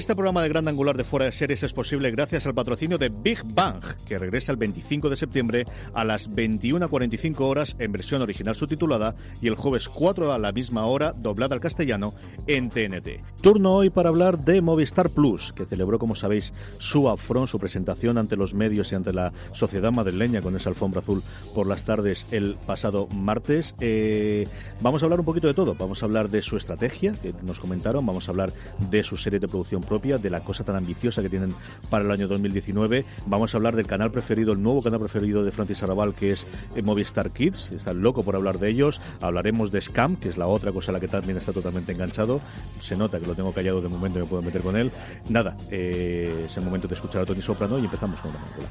[0.00, 3.10] Este programa de Gran Angular de Fuera de Series es posible gracias al patrocinio de
[3.10, 8.54] Big Bang, que regresa el 25 de septiembre a las 21.45 horas en versión original
[8.54, 12.14] subtitulada y el jueves 4 a la misma hora doblada al castellano
[12.46, 13.20] en TNT.
[13.42, 18.16] Turno hoy para hablar de Movistar Plus, que celebró, como sabéis, su upfront, su presentación
[18.16, 21.22] ante los medios y ante la sociedad madrileña con esa alfombra azul
[21.54, 23.74] por las tardes el pasado martes.
[23.80, 24.48] Eh,
[24.80, 25.74] vamos a hablar un poquito de todo.
[25.74, 28.06] Vamos a hablar de su estrategia, que nos comentaron.
[28.06, 28.50] Vamos a hablar
[28.90, 31.52] de su serie de producción propia, de la cosa tan ambiciosa que tienen
[31.90, 33.04] para el año 2019.
[33.26, 36.46] Vamos a hablar del canal preferido, el nuevo canal preferido de Francis Arabal, que es
[36.76, 37.72] eh, Movistar Kids.
[37.72, 39.00] Está loco por hablar de ellos.
[39.20, 42.40] Hablaremos de Scam, que es la otra cosa a la que también está totalmente enganchado.
[42.80, 44.92] Se nota que lo tengo callado de momento y me puedo meter con él.
[45.28, 48.68] Nada, eh, es el momento de escuchar a Tony Soprano y empezamos con la película.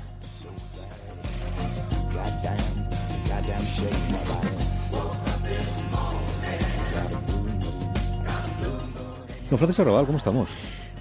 [9.57, 10.49] Francis Arrabal, ¿cómo estamos?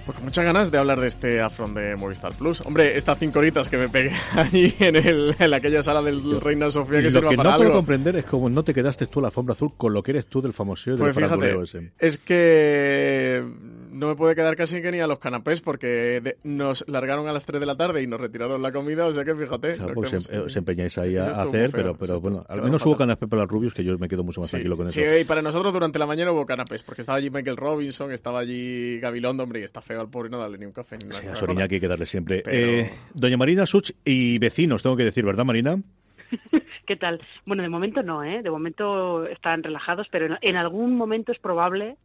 [0.08, 2.62] Pues con muchas ganas de hablar de este afront de Movistar Plus.
[2.62, 6.70] Hombre, estas cinco horitas que me pegué allí en, el, en aquella sala del Reina
[6.70, 9.52] Sofía que Lo que no puedo comprender es como no te quedaste tú la alfombra
[9.52, 11.92] azul con lo que eres tú del famoso pues del fíjate, ese.
[11.98, 13.44] Es que
[13.98, 17.44] no me puede quedar casi que ni a los canapés porque nos largaron a las
[17.44, 19.72] 3 de la tarde y nos retiraron la comida, o sea que fíjate.
[19.92, 23.50] pues os, empeñáis ahí a hacer, pero, pero bueno, al menos hubo canapés para los
[23.50, 25.00] rubios que yo me quedo mucho más tranquilo con eso.
[25.00, 28.38] Sí, y para nosotros durante la mañana hubo canapés porque estaba allí Michael Robinson, estaba
[28.38, 30.97] allí Gabilondo, hombre, y está feo al pobre no darle ni un café.
[31.04, 32.42] Ni sí, a Soriñaki hay que darle siempre.
[32.47, 35.76] Eh, doña Marina Such y vecinos, tengo que decir, ¿verdad, Marina?
[36.86, 37.20] ¿Qué tal?
[37.44, 38.42] Bueno, de momento no, ¿eh?
[38.42, 41.97] De momento están relajados, pero en algún momento es probable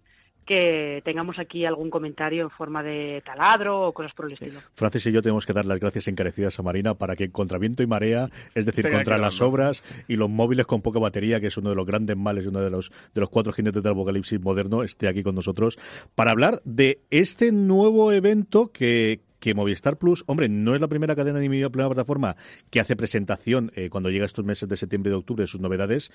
[0.46, 4.60] que tengamos aquí algún comentario en forma de taladro o cosas por el estilo.
[4.76, 7.84] Francis y yo tenemos que dar las gracias encarecidas a Marina para que contra viento
[7.84, 11.58] y marea, es decir, contra las obras y los móviles con poca batería, que es
[11.58, 14.40] uno de los grandes males y uno de los, de los cuatro jinetes del apocalipsis
[14.40, 15.78] moderno, esté aquí con nosotros
[16.16, 21.18] para hablar de este nuevo evento que, que Movistar Plus, hombre, no es la primera
[21.18, 22.38] cadena ni la primera plataforma
[22.72, 25.60] que hace presentación eh, cuando llega estos meses de septiembre y de octubre de sus
[25.60, 26.14] novedades,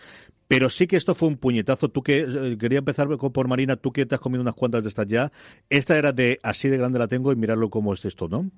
[0.49, 1.91] pero sí que esto fue un puñetazo.
[1.91, 5.06] Tú que eh, quería empezar por Marina, tú que te has unas cuantas de estas
[5.09, 5.31] ya,
[5.69, 8.50] esta era de así de grande la tengo y mirarlo cómo es esto, ¿no?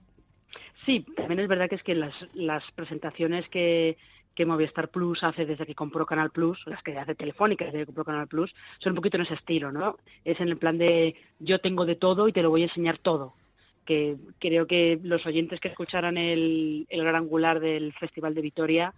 [0.86, 3.96] Sí, también es verdad que es que las, las presentaciones que,
[4.36, 7.86] que Movistar Plus hace desde que compró Canal Plus, las que hace Telefónica desde que
[7.86, 9.96] compró Canal Plus, son un poquito en ese estilo, ¿no?
[10.24, 12.98] Es en el plan de yo tengo de todo y te lo voy a enseñar
[12.98, 13.34] todo
[13.90, 18.94] que creo que los oyentes que escucharan el, el gran angular del Festival de Vitoria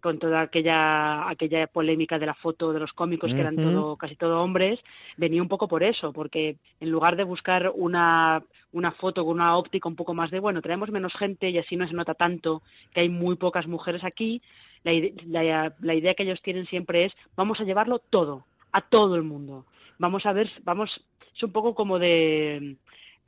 [0.00, 4.14] con toda aquella aquella polémica de la foto de los cómicos que eran todo casi
[4.14, 4.78] todo hombres
[5.16, 9.56] venía un poco por eso porque en lugar de buscar una una foto con una
[9.56, 12.62] óptica un poco más de bueno traemos menos gente y así no se nota tanto
[12.94, 14.40] que hay muy pocas mujeres aquí
[14.84, 14.92] la,
[15.26, 19.22] la, la idea que ellos tienen siempre es vamos a llevarlo todo a todo el
[19.22, 19.66] mundo.
[19.98, 20.90] Vamos a ver vamos
[21.34, 22.76] es un poco como de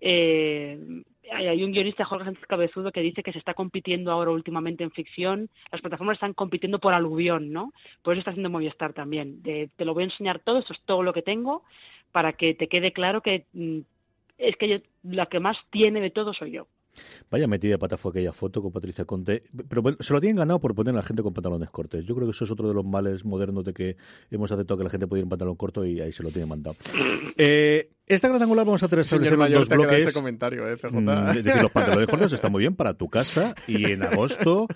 [0.00, 0.79] eh,
[1.32, 4.91] hay un guionista, Jorge Sánchez Cabezudo, que dice que se está compitiendo ahora últimamente en
[4.91, 5.49] ficción.
[5.73, 7.73] Las plataformas están compitiendo por aluvión, ¿no?
[8.02, 9.43] Por eso está haciendo Movistar también.
[9.43, 11.64] te lo voy a enseñar todo, esto es todo lo que tengo,
[12.12, 13.81] para que te quede claro que mm,
[14.38, 16.67] es que yo, la que más tiene de todo soy yo.
[17.31, 19.43] Vaya metida de pata fue aquella foto con Patricia Conte.
[19.69, 22.05] Pero bueno, se lo tienen ganado por poner a la gente con pantalones cortos.
[22.05, 23.96] Yo creo que eso es otro de los males modernos de que
[24.31, 26.46] hemos aceptado que la gente puede ir en pantalón corto y ahí se lo tiene
[26.46, 26.76] mandado.
[27.37, 30.02] Eh, esta gran angular vamos a tener Señor mayor, dos bloques.
[30.02, 30.76] Ese comentario, eh.
[30.91, 34.69] Mm, decir, los pantalones cortos están muy bien para tu casa y en agosto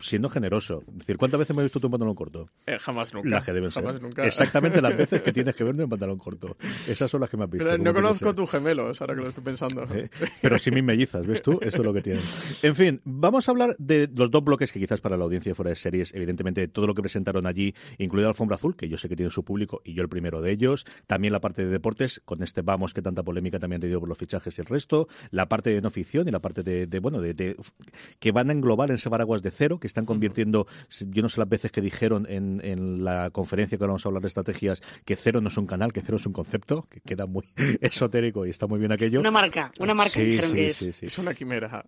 [0.00, 0.82] siendo generoso.
[0.88, 2.48] Es decir, ¿cuántas veces me he visto tú en pantalón corto?
[2.66, 3.28] Eh, jamás nunca.
[3.28, 3.84] Las que deben ser.
[4.18, 6.56] Exactamente las veces que tienes que verme en pantalón corto.
[6.86, 7.78] Esas son las que me has visto.
[7.78, 9.84] no conozco tus gemelos, ahora que lo estoy pensando.
[9.94, 10.08] Eh,
[10.40, 11.58] pero sí mis mellizas, ¿ves tú?
[11.60, 12.22] Esto es lo que tienen.
[12.62, 15.70] En fin, vamos a hablar de los dos bloques que quizás para la audiencia fuera
[15.70, 19.16] de series, evidentemente, todo lo que presentaron allí, incluida Alfombra Azul, que yo sé que
[19.16, 20.86] tiene su público y yo el primero de ellos.
[21.06, 24.08] También la parte de deportes, con este vamos que tanta polémica también ha tenido por
[24.08, 25.08] los fichajes y el resto.
[25.30, 27.56] La parte de no ficción y la parte de, bueno, de,
[28.18, 30.66] que van a englobar en ese paraguas de cero, que están convirtiendo
[31.00, 34.22] yo no sé las veces que dijeron en, en la conferencia que vamos a hablar
[34.22, 37.26] de estrategias que cero no es un canal, que cero es un concepto, que queda
[37.26, 37.44] muy
[37.80, 39.20] esotérico y está muy bien aquello.
[39.20, 40.10] Una marca, una marca.
[40.12, 41.84] Sí, sí, sí, sí, Es una quimera.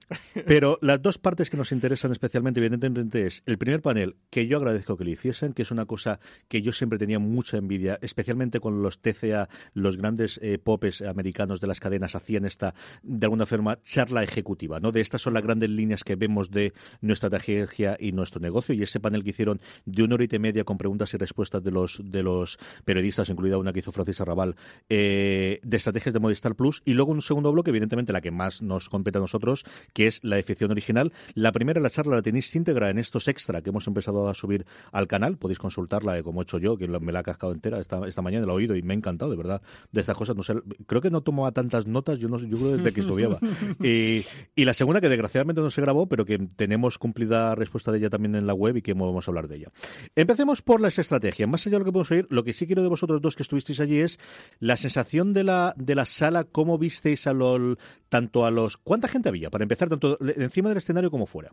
[0.46, 4.58] Pero las dos partes que nos interesan especialmente, evidentemente, es el primer panel, que yo
[4.58, 8.60] agradezco que lo hiciesen, que es una cosa que yo siempre tenía mucha envidia, especialmente
[8.60, 13.46] con los TCA, los grandes eh, popes americanos de las cadenas hacían esta, de alguna
[13.46, 14.92] forma, charla ejecutiva, ¿no?
[14.92, 18.82] De estas son las grandes líneas que vemos de nuestra estrategia y nuestro negocio y
[18.82, 22.00] ese panel que hicieron de una hora y media con preguntas y respuestas de los
[22.02, 24.56] de los periodistas, incluida una que hizo Francis Arrabal,
[24.88, 28.62] eh, de estrategias de Movistar Plus, y luego un segundo bloque, evidentemente la que más
[28.62, 31.12] nos compete a nosotros, que es la ficción original.
[31.34, 34.66] La primera, la charla, la tenéis íntegra en estos extra que hemos empezado a subir
[34.92, 35.36] al canal.
[35.36, 38.22] Podéis consultarla, eh, como he hecho yo, que me la ha cascado entera esta, esta
[38.22, 39.62] mañana, la he oído y me ha encantado, de verdad,
[39.92, 40.36] de estas cosas.
[40.36, 40.54] No sé,
[40.86, 43.38] creo que no tomaba tantas notas, yo no yo creo desde que estudiaba.
[43.82, 44.24] y,
[44.54, 48.10] y la segunda, que desgraciadamente no se grabó, pero que tenemos cumplida respuesta de ella
[48.10, 49.72] también en la web y que vamos a hablar de ella.
[50.14, 51.48] Empecemos por las estrategias.
[51.48, 53.42] Más allá de lo que podemos oír, lo que sí quiero de vosotros dos que
[53.42, 54.18] estuvisteis allí es
[54.58, 58.76] la sensación de la, de la sala, cómo visteis a LOL, tanto a los...
[58.76, 59.50] ¿Cuánta gente había?
[59.50, 61.52] Para empezar, tanto encima del escenario como fuera.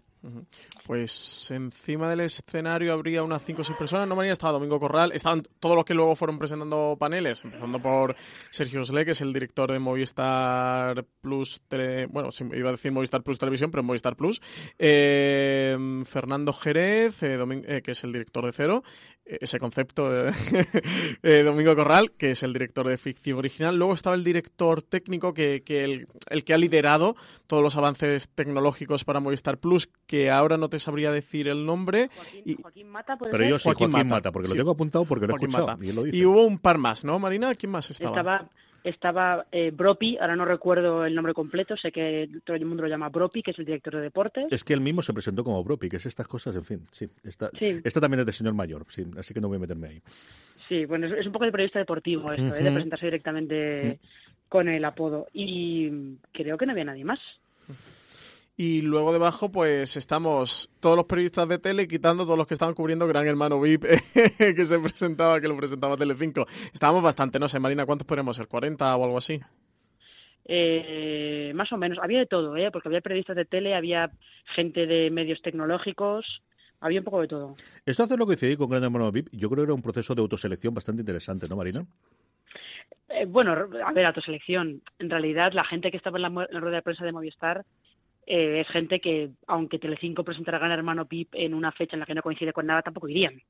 [0.85, 4.07] Pues encima del escenario habría unas 5 o 6 personas.
[4.07, 5.11] No María estaba Domingo Corral.
[5.13, 8.15] Estaban todos los que luego fueron presentando paneles, empezando por
[8.51, 11.61] Sergio Sle, que es el director de Movistar Plus,
[12.09, 14.41] bueno, iba a decir Movistar Plus Televisión, pero Movistar Plus.
[14.77, 18.83] Eh, Fernando Jerez, eh, que es el director de Cero,
[19.25, 20.11] eh, ese concepto,
[21.23, 23.77] eh, Domingo Corral, que es el director de ficción original.
[23.77, 27.15] Luego estaba el director técnico, que, el, que ha liderado
[27.47, 32.09] todos los avances tecnológicos para Movistar Plus, que ahora no te sabría decir el nombre.
[32.61, 35.77] Joaquín, Mata, Pero yo soy Joaquín, Mata, porque lo tengo apuntado porque lo he escuchado.
[35.81, 37.53] Y, hubo un par más, ¿no, Marina?
[37.55, 38.17] ¿Quién más estaba?
[38.17, 38.49] Estaba
[38.83, 42.89] estaba eh, Bropi, ahora no recuerdo el nombre completo, sé que todo el mundo lo
[42.89, 44.51] llama Bropi, que es el director de deportes.
[44.51, 47.09] Es que él mismo se presentó como Bropi, que es estas cosas, en fin, sí.
[47.23, 47.49] Esta,
[48.01, 50.01] también es de señor mayor, sí, así que no voy a meterme ahí.
[50.67, 52.63] Sí, bueno, es, un poco de periodista deportivo esto, ¿eh?
[52.63, 53.99] de presentarse directamente
[54.53, 55.25] con el apodo.
[55.33, 55.89] Y
[56.31, 57.19] creo que no había nadie más.
[58.55, 62.75] Y luego debajo, pues estamos todos los periodistas de tele quitando todos los que estaban
[62.75, 63.81] cubriendo Gran Hermano VIP
[64.37, 66.45] que se presentaba, que lo presentaba Telecinco.
[66.71, 68.47] Estábamos bastante, no sé, Marina, ¿cuántos podemos ser?
[68.47, 69.41] ¿40 o algo así?
[70.45, 72.69] Eh, más o menos, había de todo, ¿eh?
[72.69, 74.11] porque había periodistas de tele, había
[74.53, 76.43] gente de medios tecnológicos,
[76.79, 77.55] había un poco de todo.
[77.87, 80.13] Esto hace lo que hice con Gran Hermano VIP, yo creo que era un proceso
[80.13, 81.87] de autoselección bastante interesante, ¿no, Marina?
[83.09, 84.81] Eh, bueno, a ver, autoselección.
[84.99, 87.65] En realidad, la gente que estaba en la, en la rueda de prensa de Movistar
[88.25, 92.05] eh, es gente que, aunque Telecinco presentara Gran Hermano Pip en una fecha en la
[92.05, 93.41] que no coincide con nada, tampoco irían,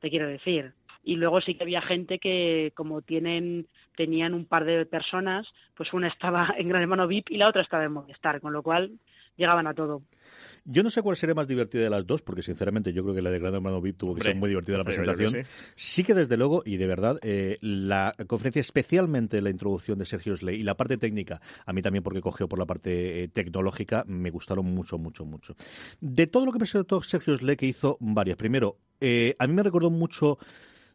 [0.00, 0.72] te quiero decir.
[1.04, 5.92] Y luego sí que había gente que, como tienen tenían un par de personas, pues
[5.92, 8.98] una estaba en Gran Hermano VIP y la otra estaba en Movistar, con lo cual
[9.38, 10.02] llegaban a todo.
[10.64, 13.22] Yo no sé cuál sería más divertida de las dos, porque sinceramente yo creo que
[13.22, 15.46] la de Gran Hermano VIP tuvo que ser muy divertida la presentación.
[15.74, 16.04] Sí.
[16.04, 20.56] que desde luego, y de verdad, eh, la conferencia, especialmente la introducción de Sergio Slay
[20.60, 24.30] y la parte técnica, a mí también porque cogió por la parte eh, tecnológica, me
[24.30, 25.54] gustaron mucho, mucho, mucho.
[26.00, 28.36] De todo lo que presentó Sergio Slay, que hizo varias.
[28.36, 30.38] Primero, eh, a mí me recordó mucho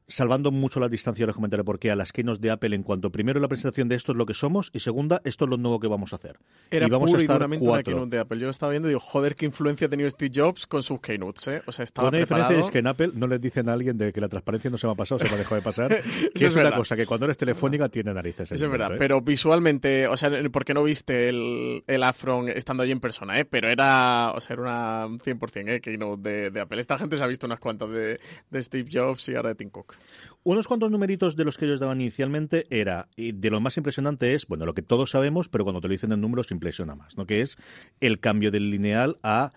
[0.08, 3.12] salvando mucho la distancia, les comentaré por qué, a las keynotes de Apple en cuanto,
[3.12, 5.80] primero, la presentación de esto es lo que somos y segunda, esto es lo nuevo
[5.80, 6.38] que vamos a hacer.
[6.72, 8.40] Era y vamos puro a estar y una keynote de Apple.
[8.40, 11.00] Yo lo estaba viendo y digo, joder, qué influencia ha tenido Steve Jobs con sus
[11.00, 11.62] keynotes, ¿eh?
[11.66, 12.50] O sea, estaba Una preparado...
[12.50, 14.78] diferencia es que en Apple no les dicen a alguien de que la transparencia no
[14.78, 16.02] se me ha pasado, se me ha dejado de pasar.
[16.36, 18.52] que es, una cosa que cuando eres telefónica tiene narices.
[18.52, 18.98] Eso es verdad, ¿eh?
[18.98, 23.46] pero visualmente, o sea, porque no viste el, el Afron estando allí en persona, ¿eh?
[23.46, 25.82] Pero era, o sea, era una 100%, ¿eh?
[25.82, 26.80] Keynote de, de Apple.
[26.80, 28.20] Esta gente se ha visto unas cuantas de,
[28.50, 29.93] de Steve Jobs y ahora de Tim Cook.
[30.46, 34.34] Unos cuantos numeritos de los que ellos daban inicialmente era, y de lo más impresionante
[34.34, 37.18] es, bueno, lo que todos sabemos, pero cuando te lo dicen en números impresiona más,
[37.18, 37.26] ¿no?
[37.26, 37.58] Que es
[38.02, 39.54] el cambio del lineal a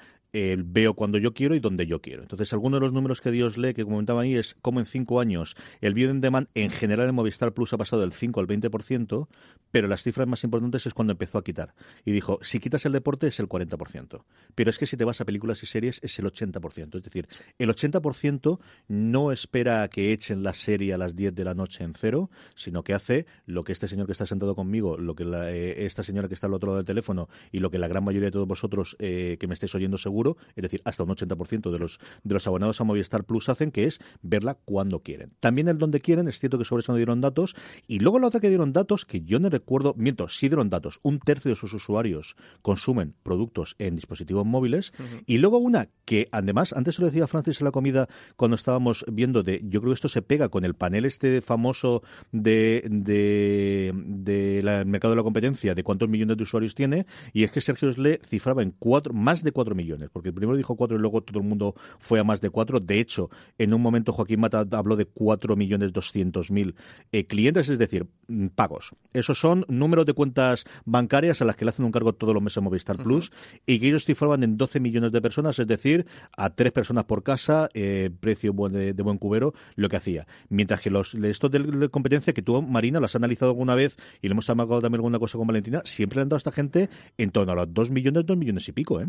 [0.59, 2.23] veo cuando yo quiero y donde yo quiero.
[2.23, 5.21] Entonces, algunos de los números que Dios lee, que comentaba ahí, es como en cinco
[5.21, 8.47] años el video en demand en general en Movistar Plus ha pasado del 5 al
[8.47, 9.29] 20%,
[9.71, 11.75] pero las cifras más importantes es cuando empezó a quitar.
[12.05, 14.25] Y dijo, si quitas el deporte es el 40%.
[14.55, 16.97] Pero es que si te vas a películas y series es el 80%.
[16.97, 17.27] Es decir,
[17.59, 21.85] el 80% no espera a que echen la serie a las 10 de la noche
[21.85, 25.25] en cero, sino que hace lo que este señor que está sentado conmigo, lo que
[25.25, 28.05] eh, esta señora que está al otro lado del teléfono y lo que la gran
[28.05, 31.71] mayoría de todos vosotros eh, que me estéis oyendo seguro, es decir, hasta un 80%
[31.71, 35.33] de los, de los abonados a Movistar Plus hacen, que es verla cuando quieren.
[35.41, 37.55] También el donde quieren, es cierto que sobre eso no dieron datos.
[37.87, 40.99] Y luego la otra que dieron datos, que yo no recuerdo, miento, sí dieron datos,
[41.03, 44.93] un tercio de sus usuarios consumen productos en dispositivos móviles.
[45.27, 49.05] Y luego una que, además, antes se lo decía Francis en la comida cuando estábamos
[49.11, 52.03] viendo de, yo creo que esto se pega con el panel este famoso
[52.33, 57.51] de, de, de mercado de la competencia, de cuántos millones de usuarios tiene, y es
[57.51, 61.01] que Sergio Sle cifraba en cuatro, más de cuatro millones, porque primero dijo cuatro y
[61.01, 62.81] luego todo el mundo fue a más de cuatro.
[62.81, 66.75] De hecho, en un momento Joaquín Mata habló de cuatro millones doscientos mil
[67.13, 68.95] eh, clientes, es decir, mm, pagos.
[69.13, 72.43] Esos son números de cuentas bancarias a las que le hacen un cargo todos los
[72.43, 73.31] meses a Movistar Plus
[73.67, 77.23] y que ellos cifraban en 12 millones de personas, es decir, a tres personas por
[77.23, 80.27] casa, eh, precio de, de, buen cubero, lo que hacía.
[80.49, 84.29] Mientras que los estos de, competencia que tú, Marina, las has analizado alguna vez y
[84.29, 86.89] le hemos hablado también alguna cosa con Valentina, siempre le han dado a esta gente
[87.19, 89.09] en torno a los 2 millones, 2 millones y pico, ¿eh?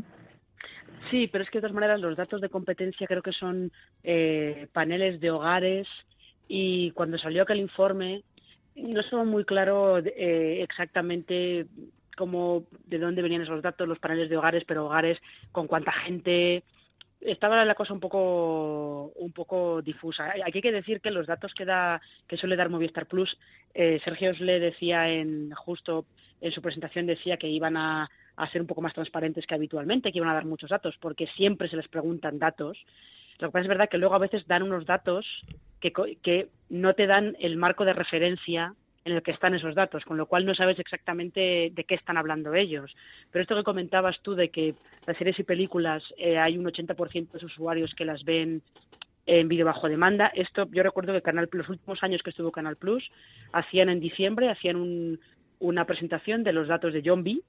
[1.09, 3.71] Sí, pero es que de todas maneras los datos de competencia creo que son
[4.03, 5.87] eh, paneles de hogares
[6.47, 8.23] y cuando salió aquel informe
[8.75, 11.67] no estaba muy claro eh, exactamente
[12.15, 15.19] cómo de dónde venían esos datos los paneles de hogares pero hogares
[15.51, 16.63] con cuánta gente.
[17.19, 20.33] Estaba la cosa un poco un poco difusa.
[20.45, 23.37] Aquí hay que decir que los datos que da que suele dar Movistar Plus
[23.73, 26.05] eh, Sergio le decía en justo
[26.41, 30.11] en su presentación decía que iban a, a ser un poco más transparentes que habitualmente
[30.11, 32.77] que iban a dar muchos datos porque siempre se les preguntan datos
[33.39, 35.25] lo que pasa es verdad que luego a veces dan unos datos
[35.79, 35.91] que,
[36.21, 38.73] que no te dan el marco de referencia
[39.05, 42.17] en el que están esos datos, con lo cual no sabes exactamente de qué están
[42.17, 42.93] hablando ellos.
[43.31, 44.75] Pero esto que comentabas tú de que
[45.05, 48.61] las series y películas eh, hay un 80% de usuarios que las ven
[49.25, 50.27] en vídeo bajo demanda.
[50.33, 53.09] Esto yo recuerdo que Canal los últimos años que estuvo Canal Plus
[53.53, 55.19] hacían en diciembre hacían
[55.59, 57.41] una presentación de los datos de John B.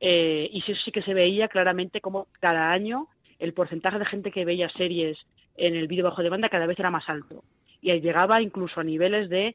[0.00, 3.08] Eh, y sí, sí que se veía claramente como cada año
[3.38, 5.18] el porcentaje de gente que veía series
[5.56, 7.44] en el vídeo bajo demanda cada vez era más alto.
[7.80, 9.54] Y llegaba incluso a niveles de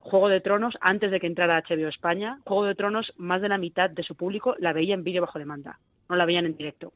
[0.00, 3.58] Juego de Tronos, antes de que entrara HBO España, Juego de Tronos, más de la
[3.58, 5.78] mitad de su público la veía en vídeo bajo demanda,
[6.08, 6.92] no la veían en directo.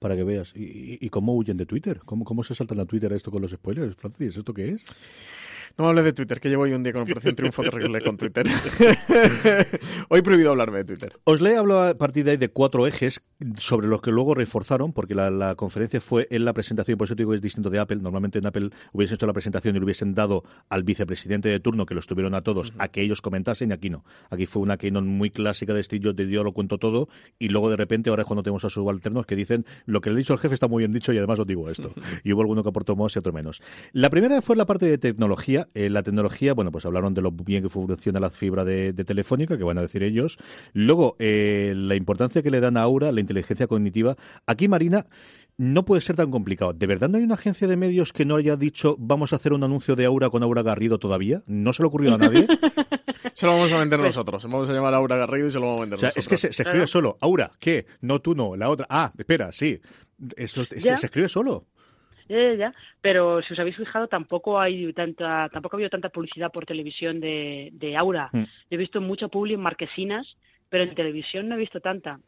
[0.00, 0.52] Para que veas.
[0.54, 2.00] ¿Y, cómo huyen de Twitter?
[2.04, 4.36] ¿Cómo, ¿Cómo se saltan a Twitter esto con los spoilers, Francis?
[4.36, 4.84] ¿Esto qué es?
[5.76, 8.46] No hable de Twitter, que llevo hoy un día con Operación Triunfo terrible con Twitter.
[10.08, 11.18] hoy prohibido hablarme de Twitter.
[11.24, 13.22] Os le hablo a partir de ahí de cuatro ejes
[13.58, 17.30] sobre los que luego reforzaron, porque la, conferencia fue en la presentación, por eso digo
[17.30, 17.96] que es distinto de Apple.
[17.96, 21.86] Normalmente en Apple hubiesen hecho la presentación y le hubiesen dado al vicepresidente de turno,
[21.86, 24.04] que los tuvieron a todos, a que ellos comentasen, y aquí no.
[24.30, 27.08] Aquí fue una keynote muy clásica de estilo de yo lo cuento todo,
[27.40, 30.14] y luego de repente ahora es cuando tenemos a subalternos que dicen lo que le
[30.14, 31.92] ha dicho el jefe está muy bien dicho y además os digo esto.
[32.22, 33.60] Y hubo alguno que aportó más y otro menos.
[33.92, 37.30] La primera fue la parte de tecnología eh, la tecnología, bueno, pues hablaron de lo
[37.30, 40.38] bien que funciona la fibra de, Telefónica, que van a decir ellos.
[40.72, 44.16] Luego, eh, la importancia que le dan a Aura, la inteligencia cognitiva.
[44.46, 45.06] Aquí, Marina,
[45.56, 46.72] no puede ser tan complicado.
[46.72, 49.52] ¿De verdad no hay una agencia de medios que no haya dicho vamos a hacer
[49.52, 51.42] un anuncio de Aura con Aura Garrido todavía?
[51.46, 52.46] ¿No se le ocurrió a nadie?
[53.32, 54.44] se lo vamos a vender nosotros.
[54.44, 56.28] Vamos a llamar a Aura Garrido y se lo vamos a vender o sea, Es
[56.28, 57.18] que se, escribe solo.
[57.20, 57.86] Aura, ¿qué?
[58.00, 58.56] No, tú no.
[58.56, 58.86] La otra.
[58.88, 59.80] Ah, espera, sí.
[60.36, 61.66] Eso, se, se escribe solo.
[62.28, 66.50] Ya, ya, Pero si os habéis fijado, tampoco hay tanta, tampoco ha habido tanta publicidad
[66.50, 68.30] por televisión de, de Aura.
[68.32, 68.44] Mm.
[68.70, 70.36] He visto mucho publi en marquesinas,
[70.70, 72.18] pero en televisión no he visto tanta.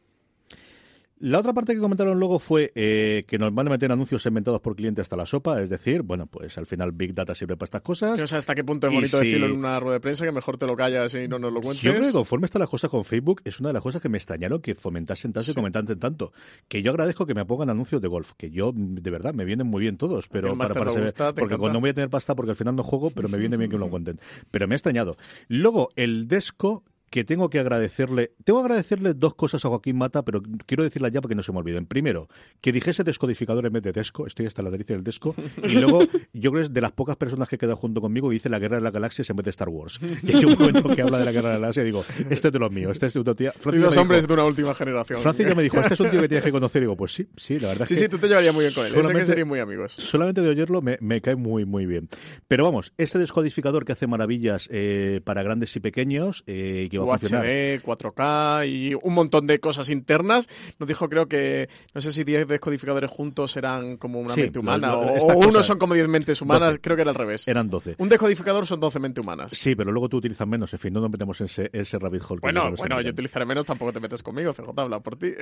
[1.19, 4.61] La otra parte que comentaron luego fue eh, que nos van a meter anuncios segmentados
[4.61, 7.65] por cliente hasta la sopa, es decir, bueno, pues al final Big Data sirve para
[7.65, 8.19] estas cosas.
[8.19, 10.57] No sé hasta qué punto es bonito decirlo en una rueda de prensa, que mejor
[10.57, 11.81] te lo callas y no nos lo cuentes.
[11.81, 14.09] Yo creo que conforme están las cosas con Facebook, es una de las cosas que
[14.09, 16.33] me extrañaron que fomentasen tanto y comentasen tanto.
[16.67, 19.65] Que yo agradezco que me pongan anuncios de golf, que yo, de verdad, me vienen
[19.65, 22.57] muy bien todos, pero para, para saber, porque no voy a tener pasta porque al
[22.57, 24.19] final no juego, pero me viene bien que me lo cuenten.
[24.51, 25.17] Pero me ha extrañado.
[25.47, 30.23] Luego, el Desco que tengo que agradecerle, tengo que agradecerle dos cosas a Joaquín Mata,
[30.23, 31.85] pero quiero decirlas ya para que no se me olviden.
[31.85, 32.27] Primero,
[32.61, 36.01] que dijese descodificador en vez de Desco, estoy hasta la derecha del Desco, y luego
[36.33, 38.59] yo creo que es de las pocas personas que queda junto conmigo y dice la
[38.59, 39.99] guerra de las galaxias en vez de Star Wars.
[40.23, 42.47] Y hay un momento que habla de la guerra de las galaxias y digo, este
[42.47, 43.51] es de los míos, este es de utopía.
[43.53, 45.21] Francis dos hombres de una última generación.
[45.21, 46.81] Francis ya me dijo, este es un tío que tienes que conocer.
[46.81, 48.05] Y digo, pues sí, sí, la verdad sí, es que...
[48.05, 49.93] Sí, tú te llevarías muy bien con él, solamente, que muy amigos.
[49.93, 52.09] Solamente de oírlo me, me, cae muy, muy bien.
[52.47, 57.11] Pero vamos, este descodificador que hace maravillas eh, para grandes y pequeños eh, y que
[57.11, 57.45] a funcionar...
[57.45, 60.47] 4K y un montón de cosas internas.
[60.79, 64.95] Nos dijo, creo que, no sé si 10 descodificadores juntos eran como una mente humana
[64.95, 67.47] o, uno son como 10 mentes humanas, creo que era al revés.
[67.47, 67.95] Eran 12.
[67.97, 69.53] Un descodificador son 12 mentes humanas.
[69.53, 72.23] Sí, pero luego tú utilizas menos, en fin, no nos metemos en ese, ese rabbit
[72.27, 72.39] hole.
[72.41, 75.33] Bueno, bueno, yo utilizaré menos, tampoco te metes conmigo, CJ habla por ti.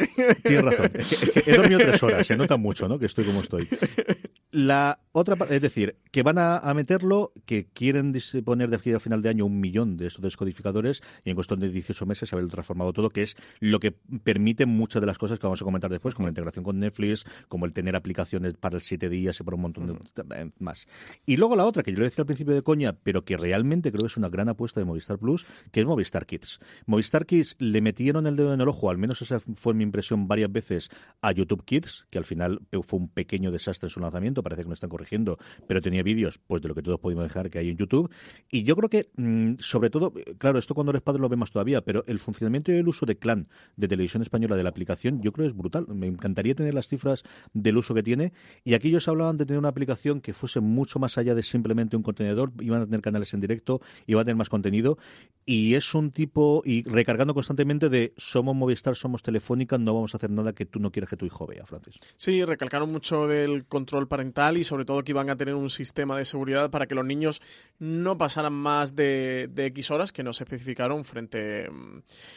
[0.43, 0.91] Tienes razón.
[1.45, 2.99] he dormido tres horas, se nota mucho, ¿no?
[2.99, 3.67] Que estoy como estoy.
[4.55, 9.01] La otra es decir, que van a, a meterlo, que quieren disponer de aquí al
[9.01, 12.49] final de año un millón de estos descodificadores y en cuestión de 18 meses haberlo
[12.49, 15.91] transformado todo, que es lo que permite muchas de las cosas que vamos a comentar
[15.91, 19.43] después, como la integración con Netflix, como el tener aplicaciones para el 7 días y
[19.43, 20.87] por un montón de más.
[21.25, 23.91] Y luego la otra, que yo le decía al principio de coña, pero que realmente
[23.91, 26.59] creo que es una gran apuesta de Movistar Plus, que es Movistar Kids.
[26.85, 30.29] Movistar Kids le metieron el dedo en el ojo, al menos esa fue mi impresión
[30.29, 30.89] varias veces,
[31.21, 34.67] a YouTube Kids, que al final fue un pequeño desastre en su lanzamiento, parece que
[34.67, 37.69] no están corrigiendo, pero tenía vídeos pues de lo que todos podemos dejar que hay
[37.69, 38.11] en YouTube.
[38.51, 41.49] Y yo creo que, mm, sobre todo, claro, esto cuando eres padre lo ve más
[41.49, 45.21] todavía, pero el funcionamiento y el uso de Clan de televisión española de la aplicación,
[45.23, 45.87] yo creo que es brutal.
[45.87, 47.23] Me encantaría tener las cifras
[47.53, 48.33] del uso que tiene.
[48.63, 51.97] Y aquí ellos hablaban de tener una aplicación que fuese mucho más allá de simplemente
[51.97, 54.97] un contenedor, iban a tener canales en directo, iban a tener más contenido.
[55.45, 60.17] Y es un tipo, y recargando constantemente de somos Movistar, somos Telefónica, no vamos a
[60.17, 61.95] hacer nada que tú no quieras que tu hijo vea, Francis.
[62.15, 64.07] Sí, recalcaron mucho del control
[64.55, 67.41] y sobre todo que iban a tener un sistema de seguridad para que los niños
[67.79, 71.69] no pasaran más de, de X horas que no se especificaron frente,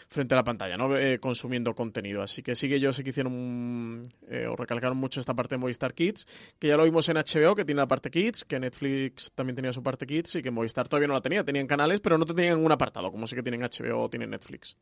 [0.09, 0.97] frente a la pantalla, ¿no?
[0.97, 2.23] Eh, consumiendo contenido.
[2.23, 5.59] Así que sí que ellos sí que hicieron eh, o recalcaron mucho esta parte de
[5.59, 6.27] Movistar Kids,
[6.59, 9.73] que ya lo vimos en HBO, que tiene la parte Kids, que Netflix también tenía
[9.73, 11.45] su parte Kids y que Movistar todavía no la tenía.
[11.45, 14.77] Tenían canales, pero no tenían un apartado como sí que tienen HBO o tienen Netflix.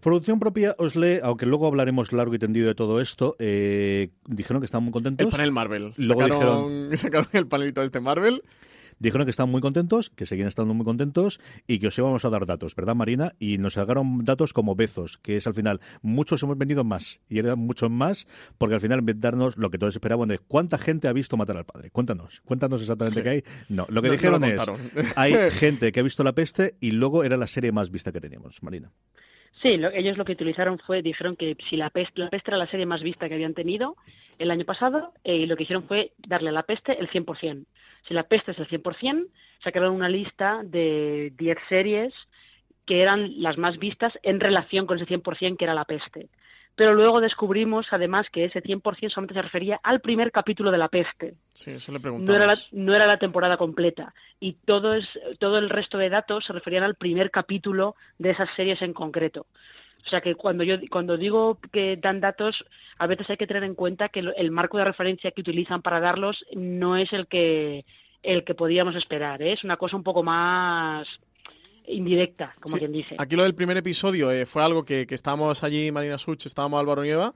[0.00, 4.60] Producción propia, os lee, aunque luego hablaremos largo y tendido de todo esto, eh, dijeron
[4.60, 5.26] que estaban muy contentos.
[5.26, 5.92] El panel Marvel.
[5.96, 8.42] Luego sacaron, sacaron el panelito este Marvel
[8.98, 12.30] dijeron que estaban muy contentos, que seguían estando muy contentos y que os íbamos a
[12.30, 13.34] dar datos, ¿verdad, Marina?
[13.38, 17.38] Y nos sacaron datos como Bezos, que es al final, muchos hemos vendido más y
[17.38, 18.26] eran muchos más,
[18.58, 21.64] porque al final darnos lo que todos esperaban de cuánta gente ha visto matar al
[21.64, 21.90] padre.
[21.90, 23.44] Cuéntanos, cuéntanos exactamente qué hay.
[23.68, 24.60] No, lo que dijeron es,
[25.16, 28.20] hay gente que ha visto la peste y luego era la serie más vista que
[28.20, 28.92] teníamos, Marina.
[29.62, 32.66] Sí, ellos lo que utilizaron fue, dijeron que si la peste, la peste era la
[32.66, 33.96] serie más vista que habían tenido
[34.38, 37.64] el año pasado, eh, y lo que hicieron fue darle a la peste el 100%.
[38.06, 39.28] Si la peste es el 100%,
[39.64, 42.12] sacaron una lista de 10 series
[42.84, 46.28] que eran las más vistas en relación con ese 100% que era la peste.
[46.76, 50.88] Pero luego descubrimos, además, que ese 100% solamente se refería al primer capítulo de la
[50.88, 51.34] peste.
[51.54, 54.14] Sí, eso le no era, la, no era la temporada completa.
[54.38, 55.08] Y todo, es,
[55.38, 59.46] todo el resto de datos se referían al primer capítulo de esas series en concreto.
[60.06, 62.64] O sea que cuando yo cuando digo que dan datos,
[62.98, 65.98] a veces hay que tener en cuenta que el marco de referencia que utilizan para
[65.98, 67.84] darlos no es el que
[68.22, 69.42] el que podíamos esperar.
[69.42, 69.52] ¿eh?
[69.52, 71.08] Es una cosa un poco más
[71.88, 73.16] indirecta, como quien dice.
[73.18, 76.80] Aquí lo del primer episodio eh, fue algo que, que, estábamos allí, Marina Such, estábamos
[76.80, 77.34] Álvaro Nieva,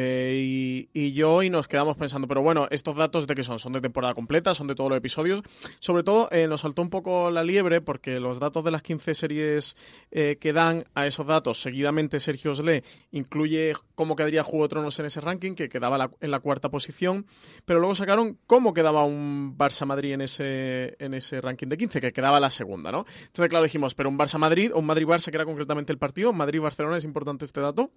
[0.00, 3.72] eh, y, yo y nos quedamos pensando, pero bueno, estos datos de qué son, son
[3.72, 5.42] de temporada completa, son de todos los episodios.
[5.80, 9.16] Sobre todo eh, nos saltó un poco la liebre porque los datos de las 15
[9.16, 9.76] series
[10.12, 15.06] eh, que dan a esos datos, seguidamente Sergio Osle incluye cómo quedaría Juego Tronos en
[15.06, 17.26] ese ranking, que quedaba en la cuarta posición,
[17.64, 22.12] pero luego sacaron cómo quedaba un Barça-Madrid en ese, en ese ranking de 15, que
[22.12, 23.04] quedaba la segunda, ¿no?
[23.26, 26.98] Entonces, claro, dijimos, pero un Barça-Madrid o un Madrid-Barça, que era concretamente el partido, Madrid-Barcelona,
[26.98, 27.90] es importante este dato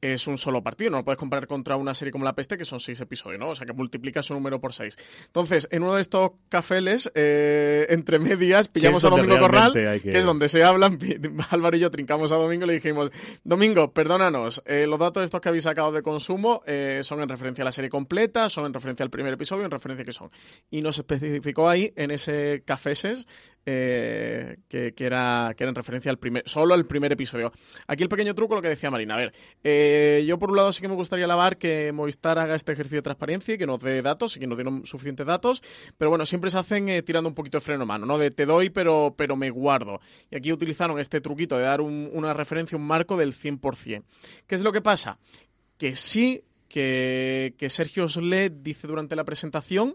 [0.00, 2.64] es un solo partido, no lo puedes comparar contra una serie como La Peste, que
[2.64, 3.50] son seis episodios, ¿no?
[3.50, 4.96] O sea que multiplica su número por seis.
[5.26, 10.16] Entonces, en uno de estos cafeles, eh, entre medias, pillamos a Domingo Corral, que...
[10.16, 10.98] es donde se hablan,
[11.50, 13.10] Álvaro y yo trincamos a Domingo y le dijimos,
[13.44, 17.62] Domingo, perdónanos, eh, los datos estos que habéis sacado de consumo eh, son en referencia
[17.62, 20.30] a la serie completa, son en referencia al primer episodio, en referencia a qué son.
[20.70, 23.26] Y nos especificó ahí, en ese cafeses,
[23.70, 27.52] eh, que, era, que era en referencia al primer, solo al primer episodio.
[27.86, 29.14] Aquí el pequeño truco, lo que decía Marina.
[29.14, 32.54] A ver, eh, yo por un lado sí que me gustaría alabar que Movistar haga
[32.54, 35.62] este ejercicio de transparencia y que nos dé datos y que nos dé suficientes datos,
[35.98, 38.16] pero bueno, siempre se hacen eh, tirando un poquito de freno mano, ¿no?
[38.16, 40.00] De te doy, pero, pero me guardo.
[40.30, 44.02] Y aquí utilizaron este truquito de dar una referencia, un marco del 100%.
[44.46, 45.18] ¿Qué es lo que pasa?
[45.76, 49.94] Que sí que, que Sergio Slet dice durante la presentación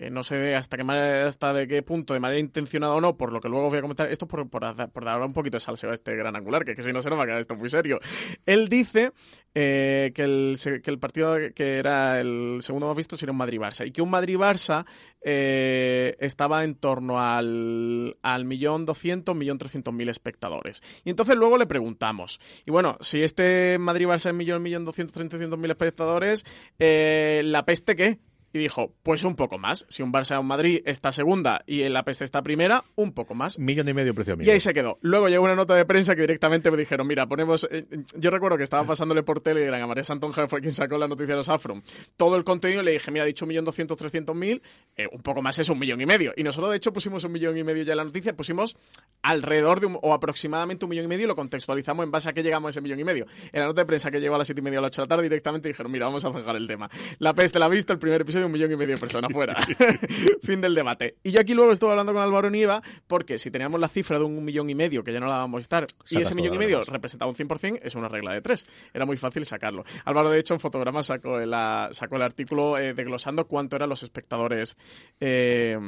[0.00, 3.34] eh, no sé hasta qué hasta de qué punto, de manera intencionada o no, por
[3.34, 4.62] lo que luego voy a comentar, esto por, por,
[5.04, 7.18] dar un poquito de salseo a este gran angular, que, que si no se nos
[7.18, 8.00] va a quedar esto muy serio.
[8.46, 9.12] Él dice
[9.54, 13.86] eh, que, el, que el partido que era el segundo más visto sería un Madrid-Barça
[13.86, 14.86] y que un Madrid-Barça
[15.20, 20.82] eh, estaba en torno al, al millón doscientos, millón trescientos mil espectadores.
[21.04, 25.58] Y entonces luego le preguntamos, y bueno, si este Madrid-Barça es millón, millón doscientos, trescientos
[25.58, 26.46] mil espectadores,
[26.78, 28.18] eh, ¿la peste qué?
[28.52, 29.86] Y dijo, pues un poco más.
[29.88, 33.12] Si un Barça o un Madrid está segunda y el la peste está primera, un
[33.12, 33.58] poco más.
[33.58, 34.98] Millón y medio precio Y ahí se quedó.
[35.00, 37.68] Luego llegó una nota de prensa que directamente me dijeron, mira, ponemos...
[37.70, 37.84] Eh,
[38.16, 41.34] yo recuerdo que estaba pasándole por Telegram a María Santonja, fue quien sacó la noticia
[41.34, 41.82] de los Afron.
[42.16, 44.62] Todo el contenido le dije, mira, ha dicho un millón doscientos, trescientos mil,
[44.96, 46.32] eh, un poco más es un millón y medio.
[46.36, 48.76] Y nosotros, de hecho, pusimos un millón y medio ya en la noticia, pusimos
[49.22, 52.32] alrededor de un, o aproximadamente un millón y medio y lo contextualizamos en base a
[52.32, 53.26] qué llegamos a ese millón y medio.
[53.52, 55.02] En la nota de prensa que llegó a las siete y media a las ocho
[55.02, 56.90] de la tarde, directamente dijeron, mira, vamos a zanjar el tema.
[57.18, 59.56] La peste la ha visto, el primer episodio, un millón y medio de personas afuera.
[60.42, 61.16] fin del debate.
[61.22, 64.24] Y yo aquí luego estuve hablando con Álvaro Nieva, porque si teníamos la cifra de
[64.24, 66.58] un millón y medio, que ya no la vamos a estar, y ese millón y
[66.58, 68.66] medio representaba un 100%, es una regla de tres.
[68.92, 69.84] Era muy fácil sacarlo.
[70.04, 71.50] Álvaro, de hecho, en fotograma sacó el,
[71.92, 74.76] sacó el artículo eh, desglosando cuánto eran los espectadores
[75.20, 75.78] eh,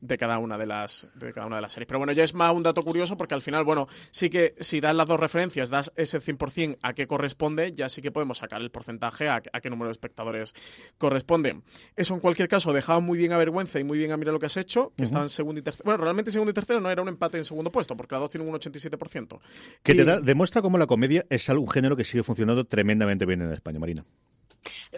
[0.00, 1.86] de, cada una de, las, de cada una de las series.
[1.86, 4.80] Pero bueno, ya es más un dato curioso, porque al final, bueno, sí que si
[4.80, 8.60] das las dos referencias, das ese 100% a qué corresponde, ya sí que podemos sacar
[8.60, 10.54] el porcentaje a, a qué número de espectadores
[10.98, 11.60] corresponde.
[12.02, 14.40] Eso en cualquier caso dejaba muy bien a vergüenza y muy bien a mirar lo
[14.40, 15.84] que has hecho, que estaban segundo y tercero.
[15.84, 18.30] Bueno, realmente segundo y tercero no era un empate en segundo puesto, porque las dos
[18.30, 19.38] tienen un 87%.
[19.84, 23.52] Que te demuestra cómo la comedia es un género que sigue funcionando tremendamente bien en
[23.52, 24.04] España, Marina.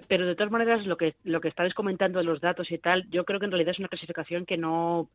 [0.08, 3.06] Pero de todas maneras, lo que, lo que estáis comentando de los datos y tal,
[3.10, 5.10] yo creo que en realidad es una clasificación que no,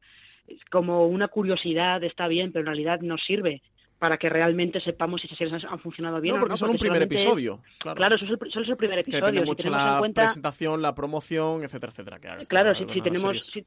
[0.69, 3.63] como una curiosidad está bien, pero en realidad no sirve
[3.99, 6.57] para que realmente sepamos si esas series han funcionado bien no, porque o no.
[6.57, 7.59] son un primer episodio.
[7.79, 9.41] Claro, claro eso, es el, solo es el primer episodio.
[9.41, 10.21] Que mucho si la en cuenta...
[10.21, 12.19] presentación, la promoción, etcétera, etcétera.
[12.19, 13.45] Que claro, si, si tenemos...
[13.45, 13.65] Si,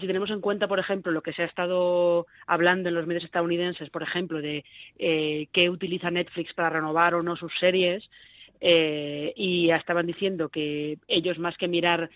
[0.00, 3.24] si tenemos en cuenta, por ejemplo, lo que se ha estado hablando en los medios
[3.24, 4.64] estadounidenses, por ejemplo, de
[4.98, 8.08] eh, qué utiliza Netflix para renovar o no sus series,
[8.60, 12.08] eh, y ya estaban diciendo que ellos más que mirar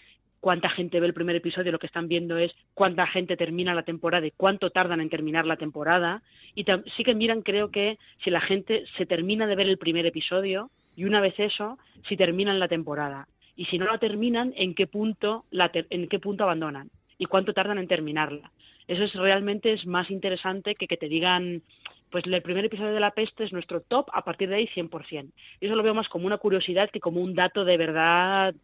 [0.47, 3.83] cuánta gente ve el primer episodio, lo que están viendo es cuánta gente termina la
[3.83, 6.23] temporada y cuánto tardan en terminar la temporada.
[6.55, 6.65] Y
[6.97, 10.71] sí que miran, creo que si la gente se termina de ver el primer episodio
[10.95, 11.79] y una vez eso,
[12.09, 13.27] si terminan la temporada.
[13.57, 17.53] Y si no la terminan, en qué punto, la en qué punto abandonan y cuánto
[17.53, 18.53] tardan en terminarla.
[18.87, 21.63] Eso es realmente es más interesante que que te digan
[22.11, 25.29] pues el primer episodio de La Peste es nuestro top, a partir de ahí 100%.
[25.61, 28.55] Y eso lo veo más como una curiosidad que como un dato de verdad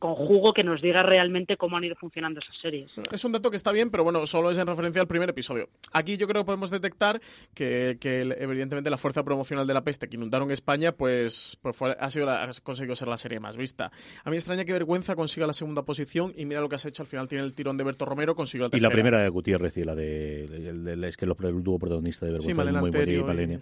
[0.00, 2.90] con jugo que nos diga realmente cómo han ido funcionando esas series.
[3.12, 5.68] Es un dato que está bien, pero bueno, solo es en referencia al primer episodio.
[5.92, 7.20] Aquí yo creo que podemos detectar
[7.54, 12.30] que, evidentemente la fuerza promocional de la peste que inundaron España, pues, pues ha, sido
[12.30, 13.92] ha conseguido ser la serie más vista.
[14.24, 16.86] A mí me extraña que Vergüenza consiga la segunda posición y mira lo que has
[16.86, 18.88] hecho, al final tiene el tirón de Berto Romero, consiguió la tercera.
[18.88, 20.44] Y la primera de Gutiérrez y la de,
[21.08, 23.60] es que el, dúo protagonista de Vergüenza sí, muy y Malenia.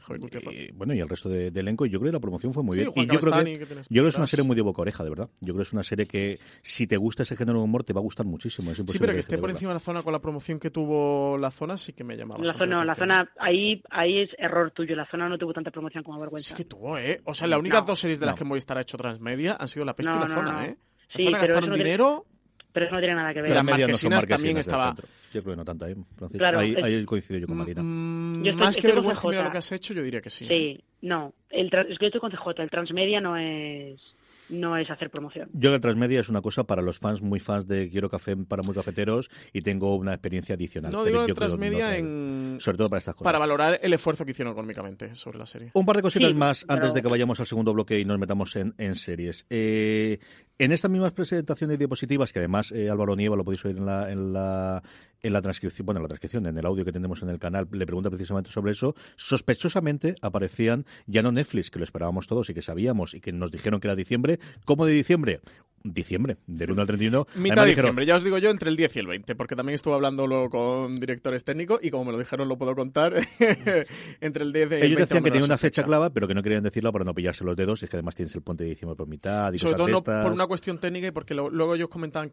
[0.52, 2.76] Y, bueno, y el resto de, elenco, y yo creo que la promoción fue muy
[2.76, 2.90] bien.
[2.94, 5.10] Y yo creo que, yo creo que es una serie muy de boca oreja, de
[5.10, 5.28] verdad.
[5.40, 6.27] Yo creo que es una serie que
[6.62, 8.74] si te gusta ese género de humor, te va a gustar muchísimo.
[8.74, 11.50] sí, pero que esté por encima de la zona con la promoción que tuvo la
[11.50, 12.44] zona, sí que me llamaba.
[12.44, 14.94] La zona, la zona, ahí, ahí es error tuyo.
[14.96, 16.48] La zona no tuvo tanta promoción como Vergüenza.
[16.48, 17.20] Sí que tuvo, ¿eh?
[17.24, 19.84] O sea, las únicas dos series de las que Movistar ha hecho transmedia han sido
[19.84, 20.76] La Peste y La Zona, ¿eh?
[21.10, 22.26] La sí, zona gastaron dinero...
[22.70, 23.50] Pero eso no tiene nada que ver.
[23.50, 24.94] Las marquesinas no también estaba...
[25.32, 25.96] Yo creo que no tanta, ¿eh,
[26.36, 27.82] Claro, ahí, ahí coincido yo con Marina.
[27.82, 30.46] Mm, yo más que vergüenza mira lo que has hecho, yo diría que sí.
[30.46, 31.34] Sí, no.
[31.50, 32.62] El es que yo estoy con CJ.
[32.62, 34.00] El transmedia no es
[34.48, 35.48] no es hacer promoción.
[35.52, 38.62] Yo el Transmedia es una cosa para los fans, muy fans de Quiero Café, para
[38.62, 40.92] muy cafeteros, y tengo una experiencia adicional.
[40.92, 42.56] No, digo el Transmedia en...
[42.60, 43.24] Sobre todo para estas cosas.
[43.24, 45.70] Para valorar el esfuerzo que hicieron económicamente sobre la serie.
[45.74, 48.54] Un par de cositas más antes de que vayamos al segundo bloque y nos metamos
[48.56, 49.46] en, en series.
[49.50, 50.18] Eh,
[50.58, 53.86] en estas mismas presentaciones y diapositivas, que además eh, Álvaro Nieva lo podéis oír en
[53.86, 54.82] la, en la
[55.22, 57.68] en la transcripción, bueno, en la transcripción, en el audio que tenemos en el canal,
[57.70, 58.94] le pregunta precisamente sobre eso.
[59.16, 63.50] Sospechosamente aparecían ya no Netflix, que lo esperábamos todos y que sabíamos y que nos
[63.50, 64.38] dijeron que era diciembre.
[64.64, 65.40] ¿Cómo de diciembre?
[65.84, 67.26] Diciembre, del 1 al 31.
[67.36, 69.74] Mitad de diciembre, ya os digo yo, entre el 10 y el 20, porque también
[69.74, 73.14] estuve hablando luego con directores técnicos y como me lo dijeron lo puedo contar,
[74.20, 74.86] entre el 10 y el 20.
[74.86, 77.44] Ellos decían que tenía una fecha clave, pero que no querían decirlo para no pillarse
[77.44, 79.76] los dedos, y es que además tienes el puente de diciembre por mitad y Sobre
[79.76, 82.32] todo no por una cuestión técnica y porque luego ellos comentaban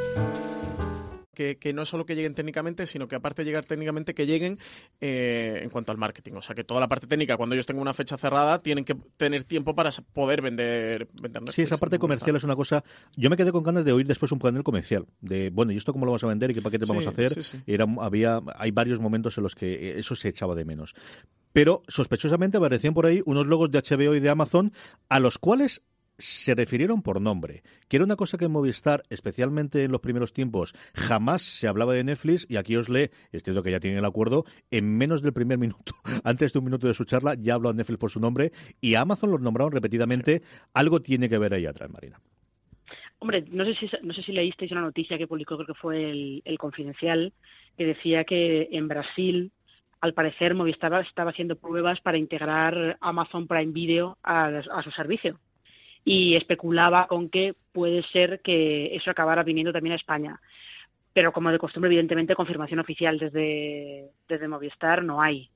[1.41, 4.59] Que, que, no solo que lleguen técnicamente, sino que aparte de llegar técnicamente, que lleguen
[4.99, 6.33] eh, en cuanto al marketing.
[6.33, 8.95] O sea, que toda la parte técnica, cuando ellos tengan una fecha cerrada, tienen que
[9.17, 11.07] tener tiempo para poder vender.
[11.13, 12.83] vender sí, esa parte comercial es una cosa.
[13.15, 15.07] Yo me quedé con ganas de oír después un panel comercial.
[15.19, 17.09] De, bueno, ¿y esto cómo lo vamos a vender y qué paquete Sí, vamos a
[17.09, 17.33] hacer?
[17.33, 17.63] sí, sí.
[17.65, 20.93] Era, había, hay varios momentos en los que eso se echaba de menos.
[21.53, 24.71] Pero sospechosamente aparecían por ahí unos logos de HBO y de Amazon
[25.09, 25.81] a los cuales
[26.21, 30.33] se refirieron por nombre, que era una cosa que en Movistar, especialmente en los primeros
[30.33, 33.99] tiempos, jamás se hablaba de Netflix y aquí os lee, es cierto que ya tienen
[33.99, 37.55] el acuerdo, en menos del primer minuto, antes de un minuto de su charla, ya
[37.55, 40.41] habló a Netflix por su nombre y a Amazon los nombraron repetidamente.
[40.73, 42.19] Algo tiene que ver ahí atrás, Marina.
[43.19, 46.09] Hombre, no sé si no sé si leísteis una noticia que publicó, creo que fue
[46.09, 47.33] el, el Confidencial,
[47.77, 49.51] que decía que en Brasil,
[50.01, 55.39] al parecer, Movistar estaba haciendo pruebas para integrar Amazon Prime Video a, a su servicio.
[56.03, 60.39] Y especulaba con que puede ser que eso acabara viniendo también a España.
[61.13, 65.49] Pero como de costumbre, evidentemente, confirmación oficial desde, desde Movistar no hay.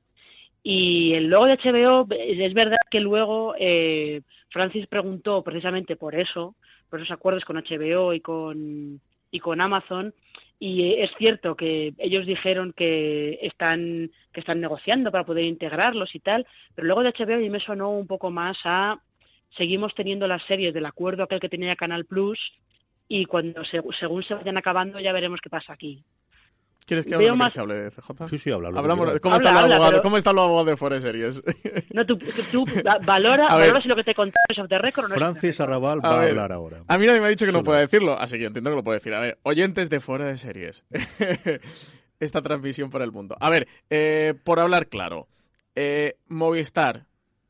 [0.67, 6.55] Y el logo de HBO, es verdad que luego eh, Francis preguntó precisamente por eso,
[6.89, 10.13] por esos acuerdos con HBO y con, y con Amazon,
[10.59, 16.19] y es cierto que ellos dijeron que están, que están negociando para poder integrarlos y
[16.19, 18.99] tal, pero luego de HBO a mí me sonó un poco más a
[19.57, 22.39] seguimos teniendo las series del acuerdo aquel que tenía Canal Plus
[23.07, 26.03] y cuando se, según se vayan acabando ya veremos qué pasa aquí.
[26.87, 28.27] ¿Quieres que hable, más- que hable CJ?
[28.29, 28.67] Sí, sí, habla.
[28.67, 29.19] habla, Hablamos, habla.
[29.19, 31.41] ¿cómo, Habla, está habla, abogado, pero- ¿Cómo está el abogado de Fuera Series?
[31.91, 32.17] No, tú,
[32.51, 35.15] tú va- valora, valora si lo que te contaron es off the record o no
[35.15, 35.59] Francis.
[35.59, 36.29] Arrabal va a ver.
[36.29, 36.83] hablar ahora.
[36.87, 38.75] A mí nadie me ha dicho que no pueda decirlo, así que yo entiendo que
[38.75, 39.15] lo puedo decir.
[39.15, 40.83] A ver, oyentes de fuera de series.
[42.19, 43.35] Esta transmisión para el mundo.
[43.39, 45.27] A ver, eh, por hablar claro,
[45.75, 47.05] eh, Movistar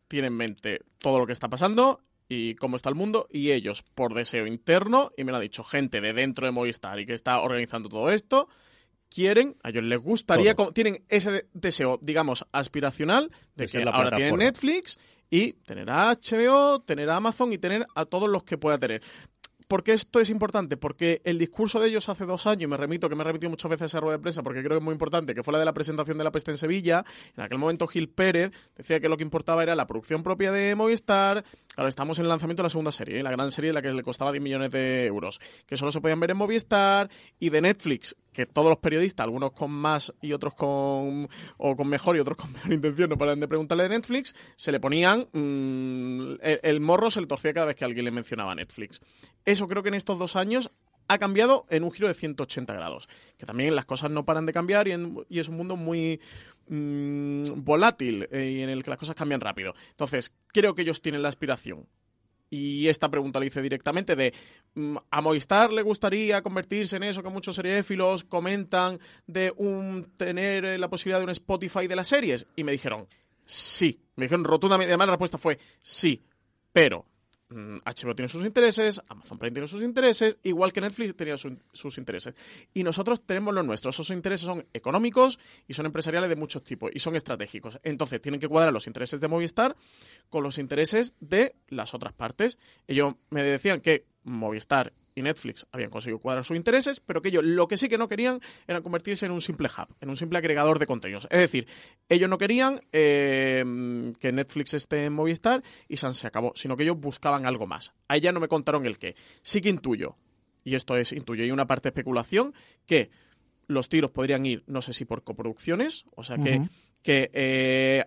[0.08, 3.84] tiene en mente todo lo que está pasando y cómo está el mundo y ellos,
[3.94, 7.14] por deseo interno, y me lo ha dicho gente de dentro de Movistar y que
[7.14, 8.48] está organizando todo esto,
[9.10, 10.72] quieren, a ellos les gustaría, Todo.
[10.72, 14.38] tienen ese de- deseo, digamos, aspiracional de que la ahora tienen.
[14.38, 14.98] Netflix
[15.30, 19.02] y tener a HBO, tener a Amazon y tener a todos los que pueda tener.
[19.68, 20.78] ¿Por qué esto es importante?
[20.78, 23.50] Porque el discurso de ellos hace dos años, y me remito, que me he remitido
[23.50, 25.54] muchas veces a esa rueda de prensa, porque creo que es muy importante, que fue
[25.54, 27.04] la de la presentación de la peste en Sevilla.
[27.36, 30.76] En aquel momento Gil Pérez decía que lo que importaba era la producción propia de
[30.76, 31.44] Movistar.
[31.74, 33.24] Claro, estamos en el lanzamiento de la segunda serie, ¿eh?
[33.24, 36.20] la gran serie, la que le costaba 10 millones de euros, que solo se podían
[36.20, 40.54] ver en Movistar, y de Netflix, que todos los periodistas, algunos con más y otros
[40.54, 44.36] con, o con mejor y otros con peor intención, no paran de preguntarle de Netflix,
[44.58, 48.54] se le ponían, mm, el, morro se le torcía cada vez que alguien le mencionaba
[48.54, 49.02] Netflix.
[49.46, 50.70] Eso creo que en estos dos años
[51.08, 53.08] ha cambiado en un giro de 180 grados.
[53.38, 56.20] Que también las cosas no paran de cambiar y es un mundo muy
[56.68, 59.74] mm, volátil eh, y en el que las cosas cambian rápido.
[59.92, 61.88] Entonces, creo que ellos tienen la aspiración.
[62.50, 64.34] Y esta pregunta la hice directamente de
[64.76, 70.66] mm, ¿a Movistar le gustaría convertirse en eso que muchos seriéfilos comentan de un tener
[70.66, 72.48] eh, la posibilidad de un Spotify de las series?
[72.56, 73.08] Y me dijeron
[73.46, 74.00] sí.
[74.16, 76.24] Me dijeron rotundamente, además la respuesta fue sí,
[76.72, 77.06] pero
[77.56, 81.98] HBO tiene sus intereses, Amazon Prime tiene sus intereses, igual que Netflix tenía su- sus
[81.98, 82.36] intereses.
[82.74, 83.96] Y nosotros tenemos los nuestros.
[83.96, 87.80] Esos intereses son económicos y son empresariales de muchos tipos y son estratégicos.
[87.84, 89.76] Entonces tienen que cuadrar los intereses de Movistar
[90.30, 92.58] con los intereses de las otras partes.
[92.88, 97.44] Ellos me decían que Movistar y Netflix habían conseguido cuadrar sus intereses, pero que ellos
[97.44, 100.38] lo que sí que no querían era convertirse en un simple hub, en un simple
[100.38, 101.28] agregador de contenidos.
[101.32, 101.68] Es decir,
[102.10, 103.64] ellos no querían eh,
[104.20, 107.94] que Netflix esté en Movistar y San se acabó, sino que ellos buscaban algo más.
[108.10, 109.16] A ella no me contaron el qué.
[109.42, 110.18] Sí que intuyo,
[110.64, 112.54] y esto es intuyo, y una parte de especulación,
[112.86, 113.10] que
[113.68, 116.62] los tiros podrían ir, no sé si por coproducciones, o sea que,
[117.02, 118.04] que eh,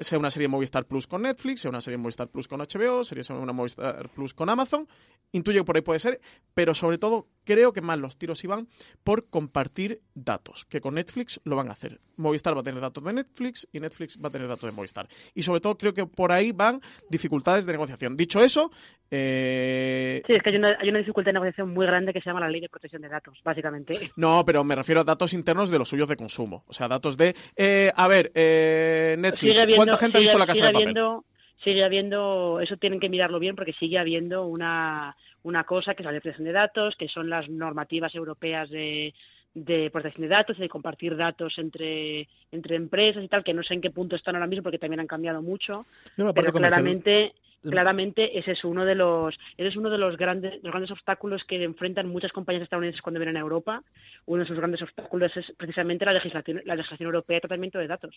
[0.00, 3.22] sea una serie Movistar Plus con Netflix, sea una serie Movistar Plus con HBO, sería
[3.34, 4.88] una Movistar Plus con Amazon.
[5.32, 6.20] Intuyo que por ahí puede ser,
[6.54, 8.68] pero sobre todo creo que más los tiros iban
[9.02, 11.98] por compartir datos, que con Netflix lo van a hacer.
[12.18, 15.08] Movistar va a tener datos de Netflix y Netflix va a tener datos de Movistar.
[15.34, 18.16] Y sobre todo creo que por ahí van dificultades de negociación.
[18.16, 18.70] Dicho eso,
[19.10, 22.28] eh, Sí, es que hay una, hay una dificultad de negociación muy grande que se
[22.28, 23.92] llama la ley de protección de datos, básicamente.
[24.16, 26.64] No, pero me refiero a datos internos de los suyos de consumo.
[26.66, 27.34] O sea, datos de.
[27.56, 29.76] eh, a ver, eh, Netflix.
[29.76, 30.76] ¿Cuánta gente ha sigue- visto la casa de papel?
[30.88, 31.24] habiendo-
[31.64, 36.04] sigue habiendo, eso tienen que mirarlo bien porque sigue habiendo una, una cosa que es
[36.04, 39.14] la ley de protección de datos, que son las normativas europeas de,
[39.54, 43.62] de protección de datos y de compartir datos entre, entre empresas y tal, que no
[43.62, 45.86] sé en qué punto están ahora mismo porque también han cambiado mucho,
[46.34, 50.70] pero claramente claramente ese es uno de los ese es uno de los grandes los
[50.70, 53.82] grandes obstáculos que enfrentan muchas compañías estadounidenses cuando vienen a Europa.
[54.26, 57.88] Uno de sus grandes obstáculos es precisamente la legislación la legislación europea de tratamiento de
[57.88, 58.14] datos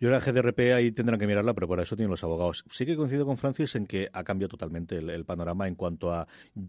[0.00, 2.64] Yo la GDRP ahí tendrán que mirarla, pero para eso tienen los abogados.
[2.70, 6.26] Sí que coincido con Francis en que ha cambiado totalmente el, panorama en cuanto a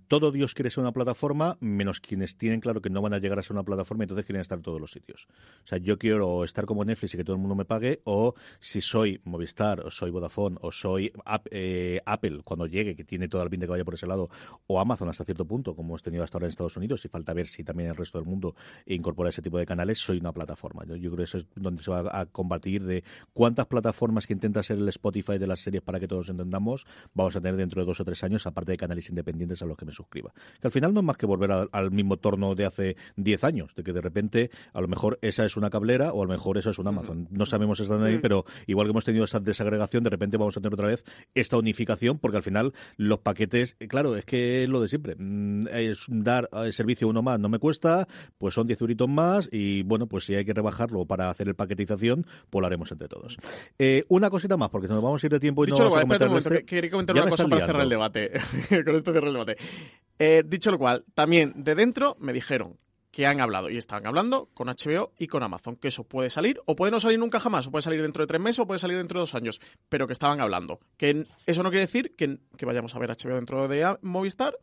[0.10, 3.40] todo Dios quiere ser una plataforma, menos quienes tienen claro que no van a llegar
[3.40, 5.30] a ser una plataforma y entonces quieren estar en todos los sitios.
[5.64, 8.36] O sea, yo quiero estar como Netflix y que todo el mundo me pague, o
[8.60, 11.14] si soy Movistar, o soy Vodafone, o soy
[11.52, 14.30] eh, Apple cuando llegue, que tiene todo el bien de que vaya por ese lado,
[14.68, 17.34] o Amazon hasta cierto punto, como hemos tenido hasta ahora en Estados Unidos, y falta
[17.34, 18.56] ver si también el resto del mundo
[18.88, 20.84] incorpora ese tipo de canales, soy una plataforma.
[20.86, 24.34] Yo, yo creo que eso es donde se va a combatir de cuántas plataformas que
[24.34, 27.82] intenta ser el Spotify de las series para que todos entendamos vamos a tener dentro
[27.82, 30.34] de dos o tres años, aparte de canales independientes a los que me suscriba.
[30.60, 33.44] Que al final no es más que volver al, al mismo torno de hace 10
[33.44, 36.32] años, de que de repente a lo mejor esa es una cablera o a lo
[36.32, 37.28] mejor eso es un Amazon.
[37.32, 40.62] No sabemos están ahí, pero igual que hemos tenido esa desagregación, de repente vamos a
[40.62, 41.04] tener otra vez
[41.34, 45.16] esta unificación, porque al final los paquetes, eh, claro, es que es lo de siempre.
[45.18, 48.08] Mm, Es dar eh, servicio uno más no me cuesta,
[48.38, 51.56] pues son 10 euritos más y bueno, pues si hay que rebajarlo para hacer el
[51.56, 53.38] paquetización, pues lo haremos entre todos.
[53.78, 55.96] Eh, una cosita más, porque nos vamos a ir de tiempo y Dicho no lo
[55.96, 56.66] vamos cual, a comentar momento, este.
[56.66, 58.32] que quería comentar Ya una cosa para cerrar el debate.
[58.86, 59.58] Con esto cierro el debate.
[60.18, 62.78] Eh, dicho lo cual, también de dentro me dijeron
[63.12, 66.62] que han hablado y estaban hablando con HBO y con Amazon, que eso puede salir
[66.66, 68.80] o puede no salir nunca jamás, o puede salir dentro de tres meses o puede
[68.80, 70.80] salir dentro de dos años, pero que estaban hablando.
[70.96, 74.58] Que eso no quiere decir que, que vayamos a ver HBO dentro de Movistar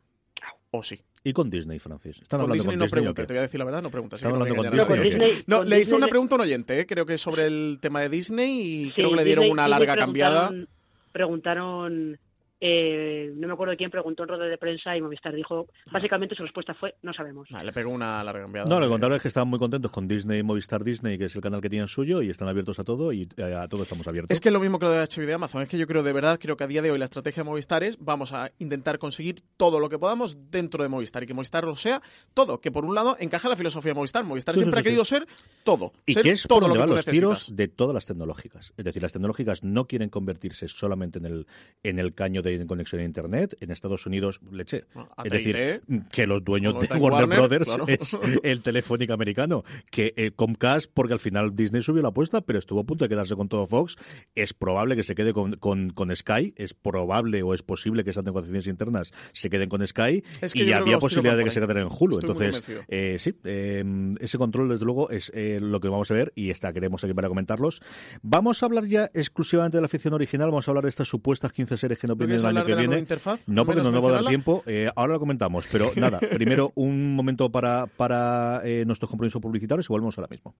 [0.70, 1.02] o sí.
[1.24, 2.16] Y con Disney, Francis.
[2.22, 3.26] Están Con hablando Disney con no Disney.
[3.26, 4.16] te voy a decir la verdad, no pregunta.
[4.16, 5.18] Estaba hablando con No, con Disney.
[5.28, 7.78] Disney- No, con le hizo una pregunta a un oyente, eh, creo que sobre el
[7.80, 10.48] tema de Disney y Sí, creo que le dieron Disney- una larga cambiada.
[10.48, 10.78] preguntaron-
[11.12, 12.18] Preguntaron,
[12.60, 16.42] eh, no me acuerdo quién preguntó en rueda de prensa y Movistar dijo, básicamente su
[16.42, 17.48] respuesta fue, no sabemos.
[17.52, 18.68] Ah, le pegó una larga cambiada.
[18.68, 21.36] No, lo que contaron es que estaban muy contentos con Disney, Movistar Disney, que es
[21.36, 24.06] el canal que tienen suyo, y están abiertos a todo, y eh, a todo estamos
[24.08, 24.34] abiertos.
[24.34, 25.62] Es que es lo mismo que lo de HBO de Amazon.
[25.62, 27.48] Es que yo creo, de verdad, creo que a día de hoy la estrategia de
[27.48, 31.34] Movistar es vamos a intentar conseguir todo lo que podamos dentro de Movistar y que
[31.34, 32.02] Movistar lo sea
[32.34, 32.60] todo.
[32.60, 34.24] Que por un lado encaja la filosofía de Movistar.
[34.24, 35.10] Movistar Sí, siempre sí, ha querido sí.
[35.10, 35.26] ser
[35.62, 35.92] todo.
[36.06, 37.44] Y ser que es todo por donde lo que van los necesitas.
[37.46, 38.72] tiros de todas las tecnológicas.
[38.76, 41.46] Es decir, las tecnológicas no quieren convertirse solamente en el,
[41.82, 43.56] en el caño de conexión a Internet.
[43.60, 44.84] En Estados Unidos, leche.
[44.94, 47.84] Bueno, Es decir, que los dueños de Warner, Warner, Brothers claro.
[47.88, 49.64] es el telefónica americano.
[49.90, 53.08] Que eh, Comcast, porque al final Disney subió la apuesta, pero estuvo a punto de
[53.08, 53.96] quedarse con todo Fox.
[54.34, 56.54] Es probable que se quede con, con, con Sky.
[56.56, 60.22] Es probable o es posible que esas negociaciones internas se queden con Sky.
[60.40, 62.18] Es que y había posibilidad de que se quedaran en Hulu.
[62.18, 63.84] Estoy Entonces, eh, sí, eh,
[64.20, 67.14] ese control, desde luego, es eh, lo que vamos a ver y está, queremos aquí
[67.14, 67.80] para comentarlos.
[68.22, 71.52] Vamos a hablar ya exclusivamente de la ficción original, vamos a hablar de estas supuestas
[71.52, 73.00] 15 series que ¿No el año que de la nueva viene.
[73.00, 73.40] interfaz?
[73.46, 74.62] No, porque no ¿Menos nos va a dar tiempo.
[74.66, 79.86] eh, ahora lo comentamos, pero nada, primero un momento para, para eh, nuestros compromisos publicitarios
[79.86, 80.54] y volvemos ahora mismo.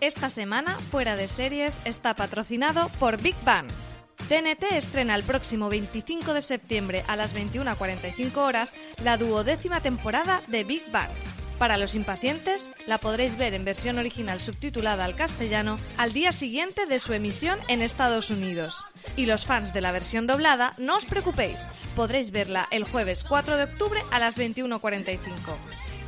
[0.00, 3.66] Esta semana, Fuera de Series está patrocinado por Big Bang.
[4.28, 10.62] TNT estrena el próximo 25 de septiembre a las 21.45 horas la duodécima temporada de
[10.64, 11.10] Big Bang.
[11.62, 16.86] Para los impacientes, la podréis ver en versión original subtitulada al castellano al día siguiente
[16.86, 18.84] de su emisión en Estados Unidos.
[19.14, 23.58] Y los fans de la versión doblada, no os preocupéis, podréis verla el jueves 4
[23.58, 25.20] de octubre a las 21.45.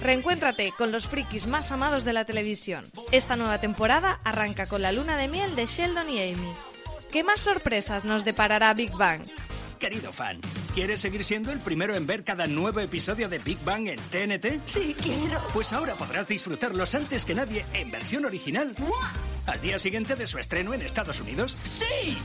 [0.00, 2.84] Reencuéntrate con los frikis más amados de la televisión.
[3.12, 6.52] Esta nueva temporada arranca con la luna de miel de Sheldon y Amy.
[7.12, 9.22] ¿Qué más sorpresas nos deparará Big Bang?
[9.78, 10.40] Querido fan,
[10.74, 14.66] ¿quieres seguir siendo el primero en ver cada nuevo episodio de Big Bang en TNT?
[14.66, 15.40] Sí, quiero.
[15.52, 18.74] Pues ahora podrás disfrutarlos antes que nadie en versión original.
[19.46, 21.56] Al día siguiente de su estreno en Estados Unidos.
[21.64, 22.16] ¡Sí!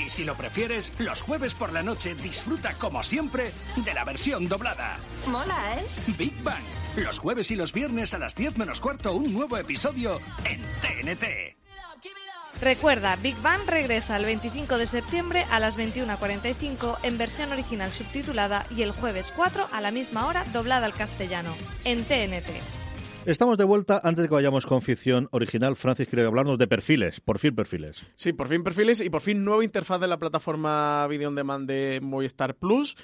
[0.00, 4.48] Y si lo prefieres, los jueves por la noche disfruta como siempre de la versión
[4.48, 4.98] doblada.
[5.26, 5.84] Mola, ¿eh?
[6.16, 6.62] Big Bang.
[6.96, 11.56] Los jueves y los viernes a las 10 menos cuarto un nuevo episodio en TNT.
[12.60, 18.66] Recuerda, Big Bang regresa el 25 de septiembre a las 21.45 en versión original subtitulada
[18.76, 22.50] y el jueves 4 a la misma hora doblada al castellano, en TNT.
[23.26, 24.00] Estamos de vuelta.
[24.02, 27.20] Antes de que vayamos con ficción original, Francis quiere hablarnos de perfiles.
[27.20, 28.06] Por fin perfiles.
[28.14, 31.68] Sí, por fin perfiles y por fin nueva interfaz de la plataforma Video On Demand
[31.68, 32.96] de Movistar Plus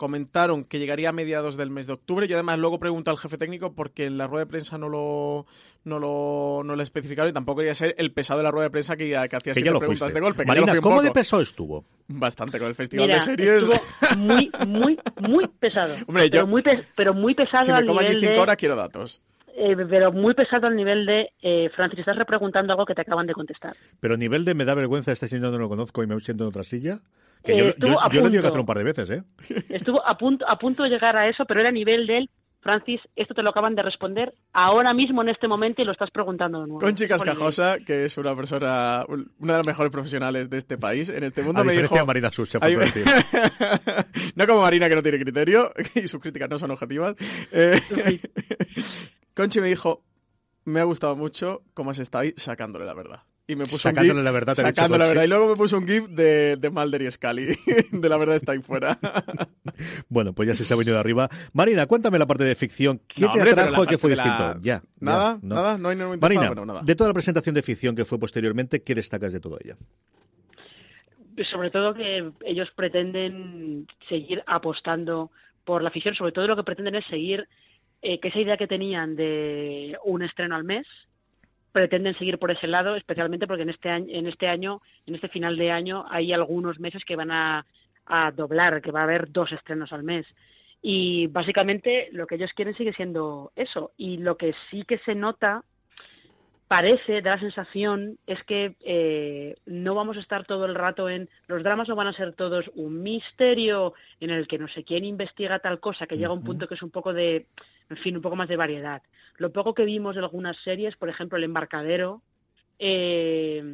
[0.00, 2.26] comentaron que llegaría a mediados del mes de octubre.
[2.26, 5.44] Yo además luego pregunto al jefe técnico porque en la rueda de prensa no lo
[5.84, 8.70] no lo, no lo especificaron y tampoco quería ser el pesado de la rueda de
[8.70, 10.46] prensa que, que hacía siempre preguntas de golpe.
[10.46, 11.84] Marina, ¿cómo de pesado estuvo?
[12.08, 13.68] Bastante con el festival de series.
[14.16, 14.98] muy, muy,
[15.28, 15.94] muy pesado.
[16.06, 16.62] Hombre, pero, muy
[16.96, 17.64] pero muy pesado.
[17.66, 19.20] Si me como allí cinco horas quiero datos.
[19.54, 23.26] Eh, pero muy pesado al nivel de, eh, Francis, estás repreguntando algo que te acaban
[23.26, 23.74] de contestar.
[24.00, 26.44] Pero a nivel de me da vergüenza, este señor no lo conozco y me siento
[26.44, 27.02] en otra silla.
[27.44, 29.22] Que yo, yo, lo he que hacer un par de veces, ¿eh?
[29.68, 32.28] Estuvo a punto, a punto de llegar a eso, pero era a nivel del
[32.60, 36.10] Francis, esto te lo acaban de responder ahora mismo en este momento y lo estás
[36.10, 36.80] preguntando de nuevo.
[36.80, 39.06] Conchi Cascajosa, que es una persona,
[39.38, 42.04] una de las mejores profesionales de este país, en este mundo me dijo...
[42.04, 42.30] Marina
[44.34, 47.16] no como Marina que no tiene criterio y sus críticas no son objetivas.
[47.50, 47.80] Eh,
[49.34, 50.04] Conchi me dijo,
[50.64, 54.18] me ha gustado mucho cómo se estáis sacándole la verdad y me puso sacándole un
[54.18, 55.24] GIF, la verdad, sacando la verdad.
[55.24, 57.46] Y luego me puso un GIF de, de Mulder y Scully,
[57.92, 58.98] de la verdad está ahí fuera.
[60.08, 61.28] bueno, pues ya se ha venido de arriba.
[61.52, 63.00] Marina, cuéntame la parte de ficción.
[63.08, 64.60] ¿Qué te atrajo y qué fue distinto?
[64.62, 64.82] Ya.
[65.00, 65.38] ¿Nada?
[65.42, 65.78] ¿Nada?
[65.78, 69.40] ¿No hay Marina, de toda la presentación de ficción que fue posteriormente, ¿qué destacas de
[69.40, 69.76] todo ella?
[71.50, 75.30] Sobre todo que ellos pretenden seguir apostando
[75.64, 77.48] por la ficción, sobre todo lo que pretenden es seguir
[78.02, 80.86] eh, que esa idea que tenían de un estreno al mes,
[81.72, 85.28] pretenden seguir por ese lado, especialmente porque en este año, en este año, en este
[85.28, 87.64] final de año, hay algunos meses que van a,
[88.34, 90.26] doblar, que va a haber dos estrenos al mes.
[90.82, 93.92] Y básicamente lo que ellos quieren sigue siendo eso.
[93.96, 95.62] Y lo que sí que se nota,
[96.70, 101.28] parece, da la sensación, es que eh, no vamos a estar todo el rato en.
[101.48, 105.04] Los dramas no van a ser todos un misterio en el que no sé quién
[105.04, 107.48] investiga tal cosa, que llega a un punto que es un poco de.
[107.88, 109.02] En fin, un poco más de variedad.
[109.38, 112.22] Lo poco que vimos de algunas series, por ejemplo, El Embarcadero,
[112.78, 113.64] eh,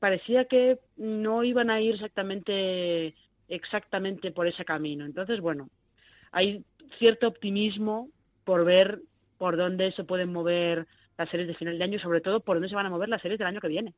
[0.00, 3.14] parecía que no iban a ir exactamente,
[3.50, 5.04] exactamente por ese camino.
[5.04, 5.68] Entonces, bueno,
[6.32, 6.64] hay
[6.98, 8.08] cierto optimismo
[8.44, 9.02] por ver
[9.36, 10.86] por dónde se pueden mover
[11.18, 13.08] las series de final de año y sobre todo por dónde se van a mover
[13.08, 13.94] las series del año que viene.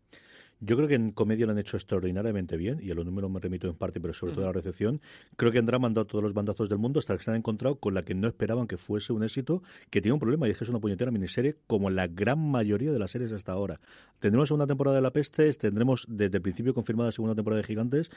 [0.60, 3.40] Yo creo que en comedia lo han hecho extraordinariamente bien, y a los números me
[3.40, 5.00] remito en parte, pero sobre todo a la recepción.
[5.36, 7.94] Creo que han dado todos los bandazos del mundo hasta que se han encontrado con
[7.94, 10.64] la que no esperaban que fuese un éxito, que tiene un problema, y es que
[10.64, 13.80] es una puñetera miniserie como la gran mayoría de las series hasta ahora.
[14.18, 18.10] Tendremos una temporada de La Peste, tendremos desde el principio confirmada segunda temporada de Gigantes,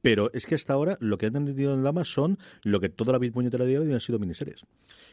[0.00, 3.12] pero es que hasta ahora lo que han entendido en Dama son lo que toda
[3.12, 4.64] la puñetera de hoy han sido miniseries.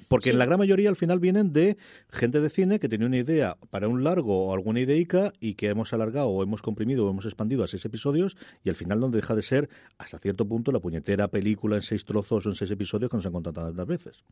[0.08, 1.78] Porque en la gran mayoría al final vienen de
[2.10, 5.70] gente de cine que tenía una idea para un largo o alguna ideica y que
[5.70, 9.10] hemos alargado o hemos comprimido o hemos expandido a seis episodios y al final no
[9.10, 12.70] deja de ser hasta cierto punto la puñetera película en seis trozos o en seis
[12.70, 14.24] episodios que nos han contado tantas veces.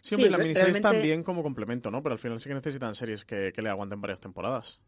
[0.00, 2.02] Sí, hombre, la miniserie está bien como complemento, ¿no?
[2.02, 4.80] Pero al final sí que necesitan series que, le aguanten varias temporadas.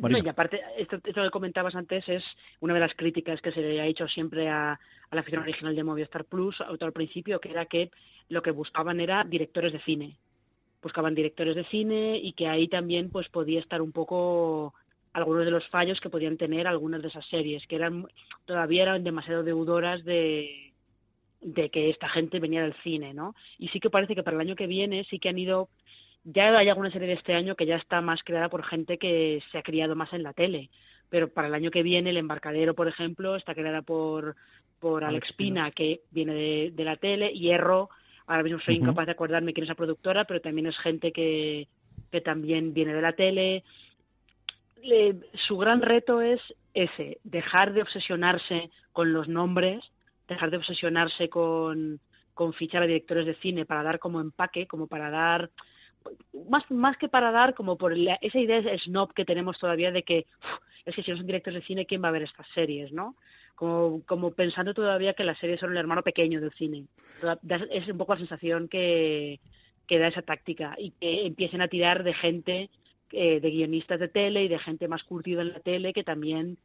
[0.00, 2.22] No, y aparte, esto, esto, que comentabas antes es
[2.60, 4.78] una de las críticas que se le ha hecho siempre a,
[5.10, 7.90] la ficción original de Movistar Plus, al principio, que era que
[8.28, 10.16] lo que buscaban era directores de cine.
[10.82, 14.74] Buscaban directores de cine y que ahí también pues podía estar un poco
[15.14, 18.06] algunos de los fallos que podían tener algunas de esas series, que eran
[18.44, 20.72] todavía eran demasiado deudoras de,
[21.40, 23.34] de que esta gente venía del cine, ¿no?
[23.58, 25.68] Y sí que parece que para el año que viene sí que han ido,
[26.24, 29.40] ya hay alguna serie de este año que ya está más creada por gente que
[29.52, 30.68] se ha criado más en la tele,
[31.10, 34.34] pero para el año que viene el embarcadero, por ejemplo, está creada por,
[34.80, 36.34] por Alex, Pina, que viene
[36.74, 37.88] de, la tele, Hierro,
[38.26, 41.68] ahora mismo soy incapaz de acordarme quién es la productora, pero también es gente que,
[42.10, 43.64] que también viene de la tele,
[45.46, 46.40] su gran reto es
[46.74, 49.84] ese, dejar de obsesionarse con los nombres,
[50.28, 52.00] dejar de obsesionarse con,
[52.34, 55.50] con fichar a directores de cine para dar como empaque, como para dar
[56.48, 60.26] más, más que para dar como por esa idea snob que tenemos todavía de que
[60.84, 62.92] es que si no son directores de cine, ¿quién va a ver estas series?
[62.92, 63.16] ¿no?
[63.54, 66.84] Como, como pensando todavía que las series son el hermano pequeño del cine.
[67.70, 69.40] Es un poco la sensación que,
[69.86, 72.70] que da esa táctica y que empiecen a tirar de gente
[73.12, 76.58] eh, de guionistas de tele y de gente más curtida en la tele que también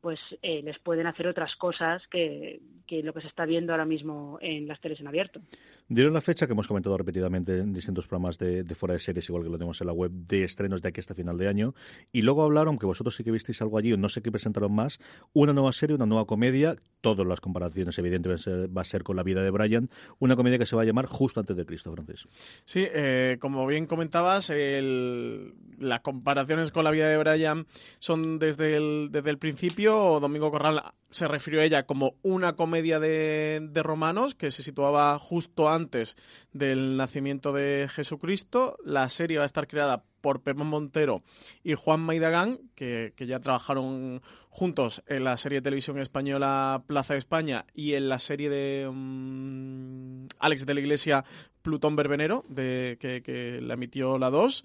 [0.00, 3.84] pues eh, les pueden hacer otras cosas que, que, lo que se está viendo ahora
[3.84, 5.40] mismo en las teles en abierto.
[5.92, 9.42] Dieron la fecha que hemos comentado repetidamente en distintos programas de, fuera de series, igual
[9.42, 11.74] que lo tenemos en la web, de estrenos de aquí hasta final de año.
[12.12, 14.72] Y luego hablaron, que vosotros sí que visteis algo allí, o no sé qué presentaron
[14.72, 15.00] más,
[15.32, 19.22] una nueva serie, una nueva comedia todas las comparaciones evidentemente va a ser con la
[19.22, 22.28] vida de Brian, una comedia que se va a llamar Justo antes de Cristo, francés.
[22.64, 27.66] Sí, eh, como bien comentabas, las comparaciones con la vida de Brian
[27.98, 30.20] son desde el, desde el principio.
[30.20, 35.18] Domingo Corral se refirió a ella como una comedia de, de romanos que se situaba
[35.18, 36.16] justo antes
[36.52, 38.76] del nacimiento de Jesucristo.
[38.84, 41.22] La serie va a estar creada por Pepe Montero
[41.62, 47.18] y Juan Maidagán, que, ya trabajaron juntos en la serie de televisión española Plaza de
[47.18, 51.24] España y en la serie de mm, Alex de la Iglesia
[51.62, 54.64] Plutón Verbenero, de, que, que la emitió la 2.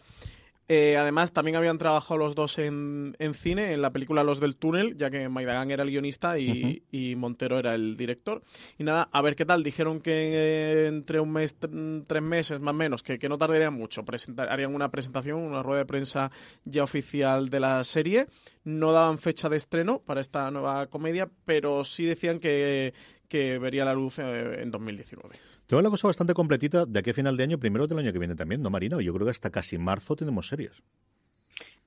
[0.68, 4.98] Eh, además, también habían trabajado los dos en, cine, en la película Los del Túnel,
[4.98, 8.42] ya que Maidagán era el guionista y, Montero era el director.
[8.78, 9.64] Y nada, a ver qué tal.
[9.64, 11.56] Dijeron que eh, entre un mes,
[12.08, 14.04] tres meses más o menos, que, no tardarían mucho.
[14.38, 16.32] harían una presentación, una rueda de prensa
[16.64, 18.28] ya oficial de la serie.
[18.64, 22.94] No daban fecha de estreno para esta nueva comedia, pero sí decían que,
[23.28, 25.36] que vería la luz eh, en 2019.
[25.68, 28.20] Tengo la cosa bastante completita de aquí a final de año, primero del año que
[28.20, 29.02] viene también, ¿no, Marina?
[29.02, 30.84] Yo creo que hasta casi marzo tenemos series.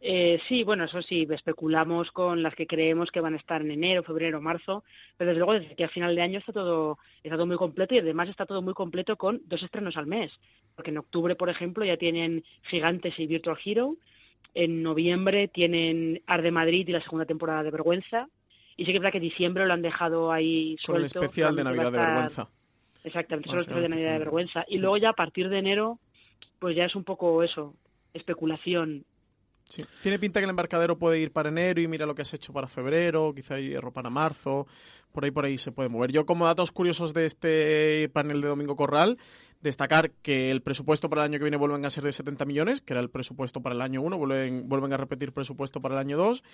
[0.01, 3.70] Eh, sí, bueno, eso sí, especulamos con las que creemos que van a estar en
[3.70, 4.85] enero, febrero, marzo,
[5.16, 7.95] pero desde luego desde aquí a final de año está todo, está todo muy completo
[7.95, 10.33] y además está todo muy completo con dos estrenos al mes,
[10.76, 13.97] porque en octubre, por ejemplo, ya tienen Gigantes y Virtual Hero,
[14.55, 18.29] en noviembre tienen Arde Madrid y la segunda temporada de Vergüenza,
[18.76, 21.14] y sí que es verdad que diciembre lo han dejado ahí suelto.
[21.14, 22.49] Con el especial de Navidad de Vergüenza.
[23.05, 24.65] Exactamente, solo es de Navidad de vergüenza.
[24.69, 25.99] Y luego ya a partir de enero,
[26.59, 27.75] pues ya es un poco eso,
[28.13, 29.05] especulación.
[29.65, 29.85] Sí.
[30.03, 32.55] Tiene pinta que el embarcadero puede ir para enero y mira lo que has hecho
[32.55, 34.67] para febrero, quizá hierro para marzo,
[35.13, 36.11] por ahí por ahí se puede mover.
[36.11, 39.19] Yo como datos curiosos de este panel de Domingo Corral,
[39.61, 42.81] Destacar que el presupuesto para el año que viene vuelven a ser de 70 millones,
[42.81, 45.99] que era el presupuesto para el año 1, vuelven, vuelven a repetir presupuesto para el
[45.99, 46.45] año 2,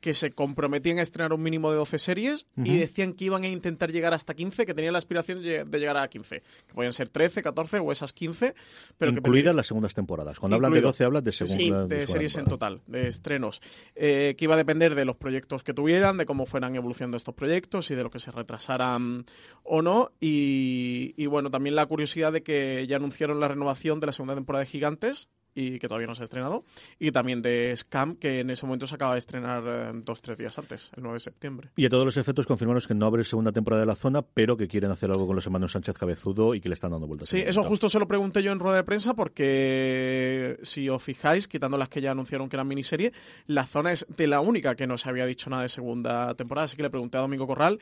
[0.00, 3.48] que se comprometían a estrenar un mínimo de 12 series y decían que iban a
[3.48, 7.10] intentar llegar hasta 15, que tenían la aspiración de llegar a 15, que podían ser
[7.10, 8.54] 13, 14 o esas 15.
[8.96, 10.38] Pero Incluidas las segundas temporadas.
[10.40, 13.60] Cuando hablan de 12 hablan de segunda, de, series en total, de estrenos,
[13.94, 17.34] eh, que iba a depender de los proyectos que tuvieran, de cómo fueran evolucionando estos
[17.34, 19.26] proyectos y de lo que se retrasaran
[19.64, 20.12] o no.
[20.18, 22.53] Y, y bueno, también la curiosidad de que
[22.88, 26.22] ya anunciaron la renovación de la segunda temporada de Gigantes y que todavía no se
[26.22, 26.64] ha estrenado,
[26.98, 30.38] y también de Scam, que en ese momento se acaba de estrenar eh, dos tres
[30.38, 31.70] días antes, el 9 de septiembre.
[31.76, 34.56] Y a todos los efectos confirmaron que no habrá segunda temporada de la zona, pero
[34.56, 37.28] que quieren hacer algo con los hermanos Sánchez Cabezudo y que le están dando vueltas.
[37.28, 41.46] Sí, eso justo se lo pregunté yo en rueda de prensa, porque si os fijáis,
[41.46, 43.12] quitando las que ya anunciaron que eran miniserie,
[43.46, 46.64] la zona es de la única que no se había dicho nada de segunda temporada,
[46.64, 47.78] así que le pregunté a Domingo Corral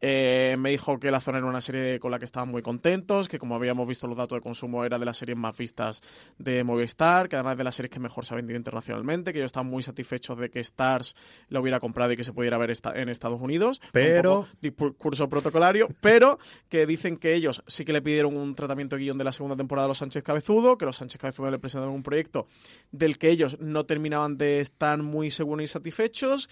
[0.00, 3.28] eh, me dijo que La Zona era una serie con la que estaban muy contentos,
[3.28, 6.02] que como habíamos visto los datos de consumo era de las series más vistas
[6.38, 9.48] de Movistar, que además de las series que mejor se ha vendido internacionalmente, que ellos
[9.48, 11.16] estaban muy satisfechos de que Stars
[11.48, 13.80] lo hubiera comprado y que se pudiera ver en Estados Unidos.
[13.92, 14.46] Pero...
[14.60, 16.38] discurso protocolario, pero
[16.68, 19.56] que dicen que ellos sí que le pidieron un tratamiento de guion de la segunda
[19.56, 22.46] temporada a los Sánchez Cabezudo, que los Sánchez Cabezudo le presentaron un proyecto
[22.90, 26.48] del que ellos no terminaban de estar muy seguros y satisfechos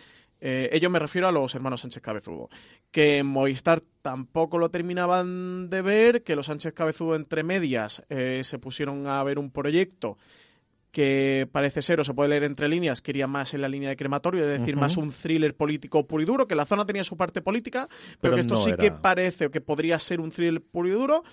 [0.46, 2.50] eh, ellos me refiero a los hermanos Sánchez Cabezudo,
[2.90, 8.42] que en Movistar tampoco lo terminaban de ver, que los Sánchez Cabezudo entre medias eh,
[8.44, 10.18] se pusieron a ver un proyecto
[10.90, 13.96] que parece ser, o se puede leer entre líneas, quería más en la línea de
[13.96, 17.16] crematorio, es decir, más un thriller político puro y duro, que la zona tenía su
[17.16, 17.88] parte política,
[18.20, 21.24] pero, que esto sí que parece que podría ser un thriller puro y duro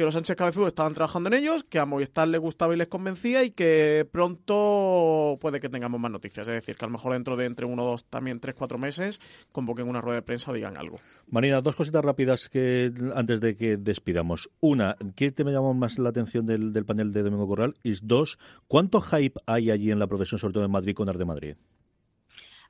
[0.00, 2.88] que los Sánchez Cabezudo estaban trabajando en ellos, que a Movistar les gustaba y les
[2.88, 6.48] convencía y que pronto puede que tengamos más noticias.
[6.48, 9.20] Es decir, que a lo mejor dentro de entre uno, dos, también tres, cuatro meses
[9.52, 11.00] convoquen una rueda de prensa o digan algo.
[11.28, 14.48] Marina, dos cositas rápidas que antes de que despidamos.
[14.60, 17.74] Una, ¿qué te me llamó más la atención del, panel de Domingo Corral?
[17.82, 18.38] Y dos,
[18.68, 21.56] ¿cuánto hype hay allí en la profesión, sobre todo en Madrid, con Arte Madrid?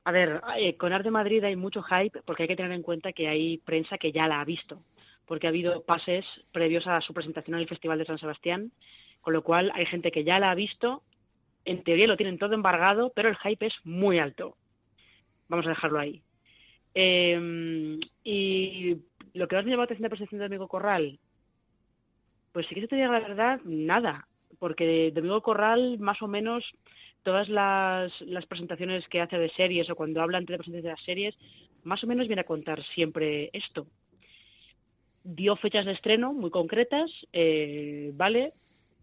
[0.03, 3.13] A ver, eh, con Arte Madrid hay mucho hype porque hay que tener en cuenta
[3.13, 4.83] que hay prensa que ya la ha visto
[5.31, 8.73] porque ha habido pases previos a su presentación en el Festival de San Sebastián,
[9.21, 11.03] con lo cual hay gente que ya la ha visto,
[11.63, 14.57] en teoría lo tienen todo embargado, pero el hype es muy alto.
[15.47, 16.21] Vamos a dejarlo ahí.
[16.93, 18.97] Em, y
[19.33, 21.17] lo que más me llamó la atención de la presentación de Domingo Corral,
[22.51, 24.27] pues sí que te diga la verdad, nada,
[24.59, 26.65] porque Domingo Corral más o menos
[27.23, 30.97] todas las, las, presentaciones que hace de series o cuando habla ante la presentación de
[30.97, 31.37] las series,
[31.83, 33.87] más o menos viene a contar siempre esto
[35.23, 38.53] dio fechas de estreno muy concretas, eh, vale,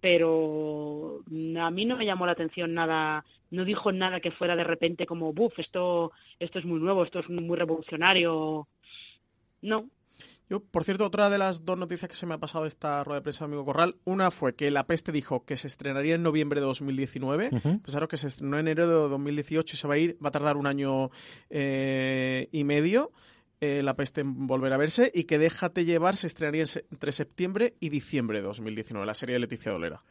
[0.01, 1.21] pero
[1.61, 5.07] a mí no me llamó la atención nada, no dijo nada que fuera de repente
[5.07, 8.69] como, buf, esto, esto es muy nuevo, esto es muy revolucionario.
[9.63, 9.89] No.
[10.51, 13.21] Yo, por cierto, otra de las dos noticias que se me ha pasado esta rueda
[13.21, 16.61] de prensa Amigo Corral, una fue que La Peste dijo que se estrenaría en noviembre
[16.61, 20.17] de 2019, pensaron que se estrenó en enero de 2018 y se va a ir,
[20.25, 21.11] va a tardar un año
[21.51, 23.13] eh, y medio.
[23.61, 27.89] Eh, La peste volver a verse y que Déjate llevar se estrenaría entre septiembre y
[27.89, 30.03] diciembre de 2019, la serie de Leticia Dolera.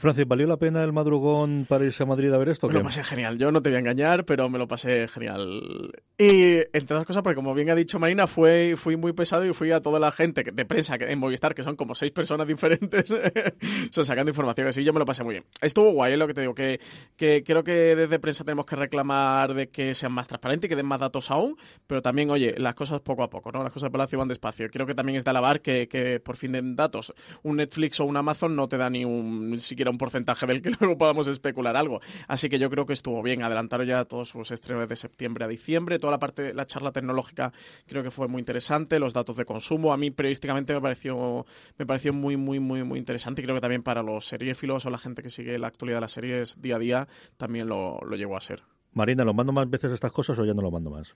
[0.00, 2.68] Francis, ¿valió la pena el madrugón para irse a Madrid a ver esto?
[2.68, 3.36] Me lo pasé genial.
[3.36, 5.92] Yo no te voy a engañar, pero me lo pasé genial.
[6.16, 9.52] Y entre otras cosas, porque como bien ha dicho Marina, fue, fui muy pesado y
[9.52, 13.12] fui a toda la gente de prensa en Movistar, que son como seis personas diferentes,
[13.90, 15.44] son sacando información y yo me lo pasé muy bien.
[15.60, 16.80] Estuvo guay, es lo que te digo, que,
[17.16, 20.76] que creo que desde prensa tenemos que reclamar de que sean más transparentes y que
[20.76, 23.62] den más datos aún, pero también, oye, las cosas poco a poco, ¿no?
[23.62, 24.70] Las cosas de Palacio van despacio.
[24.70, 27.12] Creo que también es de alabar que, que por fin den datos.
[27.42, 30.70] Un Netflix o un Amazon no te da ni un siquiera un porcentaje del que
[30.80, 32.00] luego podamos especular algo.
[32.28, 33.42] Así que yo creo que estuvo bien.
[33.42, 35.98] Adelantaron ya todos sus estrenos de septiembre a diciembre.
[35.98, 37.52] Toda la parte, la charla tecnológica
[37.86, 38.98] creo que fue muy interesante.
[38.98, 41.46] Los datos de consumo, a mí periodísticamente me pareció,
[41.78, 43.42] me pareció muy, muy, muy, muy interesante.
[43.42, 46.02] Y creo que también para los seriéfilos o la gente que sigue la actualidad de
[46.02, 48.62] las series día a día también lo, lo llegó a ser.
[48.92, 51.14] Marina, ¿lo mando más veces estas cosas o ya no lo mando más?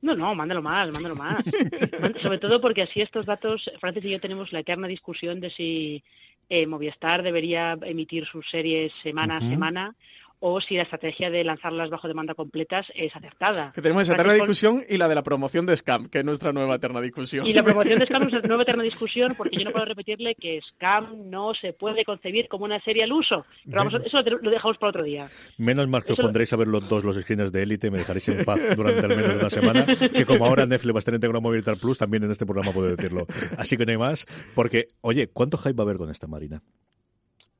[0.00, 1.44] No, no, mándalo más, mándalo más.
[2.22, 6.04] Sobre todo porque así estos datos, Francis y yo tenemos la eterna discusión de si
[6.48, 9.94] eh, Movistar debería emitir sus series semana a semana
[10.40, 13.72] o si la estrategia de lanzarlas bajo demanda completas es acertada.
[13.74, 16.52] Que tenemos esa eterna discusión y la de la promoción de Scam, que es nuestra
[16.52, 17.46] nueva eterna discusión.
[17.46, 20.34] Y la promoción de Scam es nuestra nueva eterna discusión porque yo no puedo repetirle
[20.34, 23.44] que Scam no se puede concebir como una serie al uso.
[23.64, 25.28] Pero vamos, eso lo dejamos para otro día.
[25.56, 28.28] Menos mal que os pondréis a ver los dos los screeners de élite, me dejaréis
[28.28, 31.40] en paz durante al menos una semana, que como ahora Netflix va a estar integrado
[31.40, 33.26] Movistar Plus, también en este programa puedo decirlo.
[33.56, 36.62] Así que no hay más, porque, oye, ¿cuánto hype va a haber con esta Marina?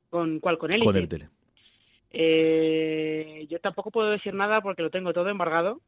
[0.09, 0.57] ¿Con cuál?
[0.57, 0.85] ¿Con élite?
[0.85, 1.29] Con élite.
[2.11, 5.81] Eh, yo tampoco puedo decir nada porque lo tengo todo embargado,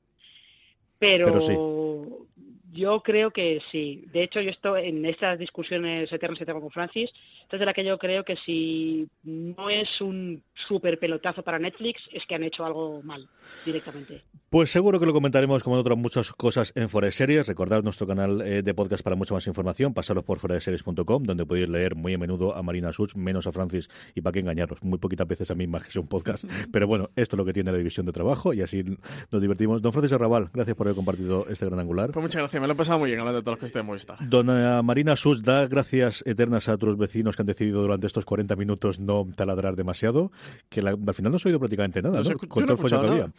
[1.00, 2.28] pero,
[2.72, 4.06] yo creo que sí.
[4.14, 7.10] De hecho, yo estoy en estas discusiones eternas que tengo con Francis,
[7.44, 12.26] entonces la que yo creo que si no es un súper pelotazo para Netflix, es
[12.26, 13.28] que han hecho algo mal
[13.66, 14.22] directamente.
[14.50, 17.48] Pues seguro que lo comentaremos como en otras muchas cosas en Fuera de Series.
[17.48, 19.94] Recordad nuestro canal eh, de podcast para mucha más información.
[19.94, 23.90] Pasaros por series.com donde podéis leer muy a menudo a Marina Such, menos a Francis,
[24.16, 26.44] y para qué engañaros, muy poquitas veces a mí más que sea un podcast.
[26.72, 28.84] Pero bueno, esto es lo que tiene la división de trabajo y así
[29.32, 29.82] nos divertimos.
[29.82, 32.12] Don Francis Arrabal, gracias por haber compartido este gran angular.
[32.12, 33.86] Pues muchas gracias, me lo he pasado muy bien hablando de todos los que estén
[33.86, 34.18] Movistar.
[34.22, 38.56] Dona Marina Such, da gracias eternas a otros vecinos que han decidido durante estos 40
[38.56, 40.32] minutos no taladrar demasiado,
[40.70, 42.38] que al final no se ha oído prácticamente nada, ¿no?
[42.48, 43.32] Con todo había.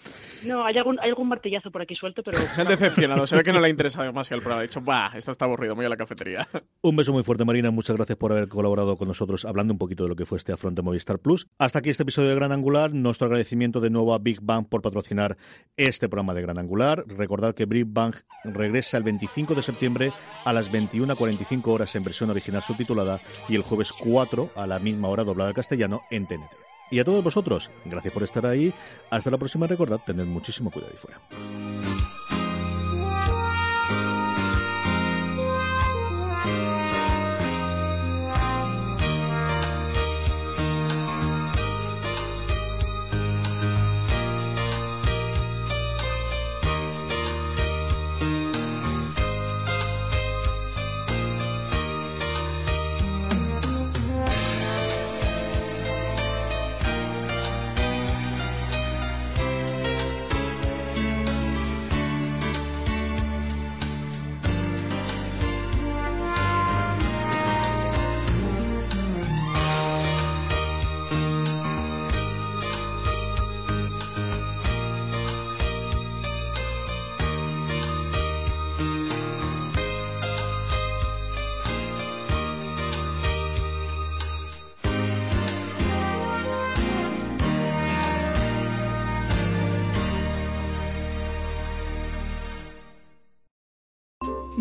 [0.45, 2.39] No, hay algún, hay algún martillazo por aquí suelto, pero...
[2.39, 4.61] Se han decepcionado, se ve que no le ha interesado demasiado el programa.
[4.63, 6.47] Ha dicho, bah, esto está aburrido, voy a la cafetería.
[6.83, 7.71] Un beso muy fuerte, Marina.
[7.71, 10.53] Muchas gracias por haber colaborado con nosotros hablando un poquito de lo que fue este
[10.53, 11.47] afronte Movistar Plus.
[11.59, 12.93] Hasta aquí este episodio de Gran Angular.
[12.93, 15.37] Nuestro agradecimiento de nuevo a Big Bang por patrocinar
[15.77, 17.05] este programa de Gran Angular.
[17.07, 20.13] Recordad que Big Bang regresa el 25 de septiembre
[20.45, 25.09] a las 21.45 horas en versión original subtitulada y el jueves 4 a la misma
[25.09, 26.53] hora doblada al castellano en TNT.
[26.91, 28.73] Y a todos vosotros, gracias por estar ahí.
[29.11, 29.67] Hasta la próxima.
[29.67, 32.32] Recordad, tened muchísimo cuidado ahí fuera.